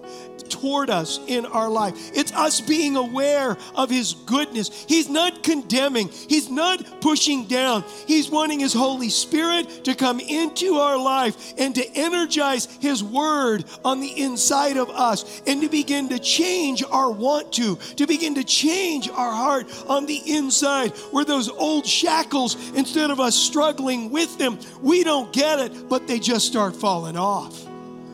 toward 0.50 0.90
us 0.90 1.20
in 1.28 1.46
our 1.46 1.70
life. 1.70 1.96
It's 2.14 2.32
us 2.34 2.62
being 2.62 2.96
aware 2.96 3.58
of 3.76 3.90
His 3.90 4.14
goodness. 4.26 4.86
He's 4.88 5.10
not 5.10 5.44
condemning, 5.44 6.10
He's 6.10 6.50
not 6.50 7.02
pushing 7.02 7.46
down. 7.46 7.84
He's 8.06 8.30
wanting 8.30 8.60
His 8.60 8.74
Holy 8.74 9.10
Spirit 9.10 9.86
to 9.86 9.96
come 9.96 10.20
into 10.20 10.76
our 10.76 10.98
life 10.98 11.54
and 11.58 11.74
to 11.76 11.86
energize 11.94 12.66
His 12.80 13.04
Word 13.04 13.66
on 13.84 14.02
the 14.02 14.22
inside 14.22 14.78
of 14.78 14.90
us 14.90 15.42
and 15.48 15.62
to 15.62 15.70
begin 15.70 16.10
to 16.10 16.20
change 16.20 16.84
our 16.84 17.12
want 17.12 17.54
to, 17.54 17.76
to 17.96 18.08
begin 18.08 18.36
to 18.36 18.44
change 18.44 19.10
our 19.10 19.32
heart 19.32 19.68
on 19.88 20.06
the 20.06 20.22
inside 20.26 20.92
where 21.12 21.26
those 21.26 21.50
old 21.50 21.86
shackles, 21.86 22.56
instead 22.72 23.12
of 23.12 23.20
us 23.20 23.36
struggling 23.36 24.10
with 24.10 24.38
them, 24.38 24.58
we 24.82 25.04
don't 25.04 25.32
get 25.34 25.60
it, 25.60 25.90
but 25.90 26.08
they 26.08 26.20
just 26.20 26.46
start 26.46 26.76
falling 26.76 27.18
off. 27.18 27.66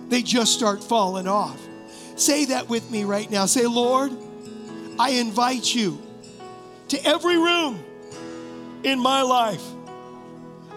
They 0.10 0.22
just 0.22 0.54
start 0.54 0.84
falling 0.84 1.28
off. 1.28 1.60
Say 2.16 2.46
that 2.46 2.70
with 2.70 2.90
me 2.92 3.04
right 3.04 3.30
now. 3.30 3.46
Say, 3.46 3.66
Lord, 3.66 4.12
I 5.00 5.12
invite 5.12 5.74
you 5.74 6.02
to 6.90 7.06
every 7.06 7.38
room 7.38 7.84
in 8.84 9.00
my 9.00 9.22
life. 9.22 9.64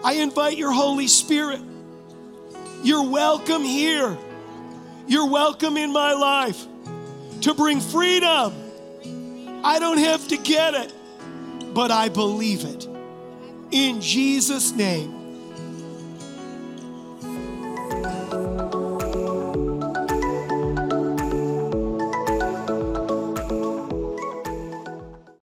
I 0.03 0.13
invite 0.13 0.57
your 0.57 0.71
Holy 0.71 1.07
Spirit. 1.07 1.61
You're 2.83 3.09
welcome 3.09 3.63
here. 3.63 4.17
You're 5.07 5.29
welcome 5.29 5.77
in 5.77 5.91
my 5.91 6.13
life 6.13 6.65
to 7.41 7.53
bring 7.53 7.79
freedom. 7.79 8.53
I 9.63 9.79
don't 9.79 9.97
have 9.97 10.27
to 10.29 10.37
get 10.37 10.73
it, 10.73 10.93
but 11.73 11.91
I 11.91 12.09
believe 12.09 12.65
it. 12.65 12.87
In 13.71 14.01
Jesus' 14.01 14.71
name. 14.71 15.16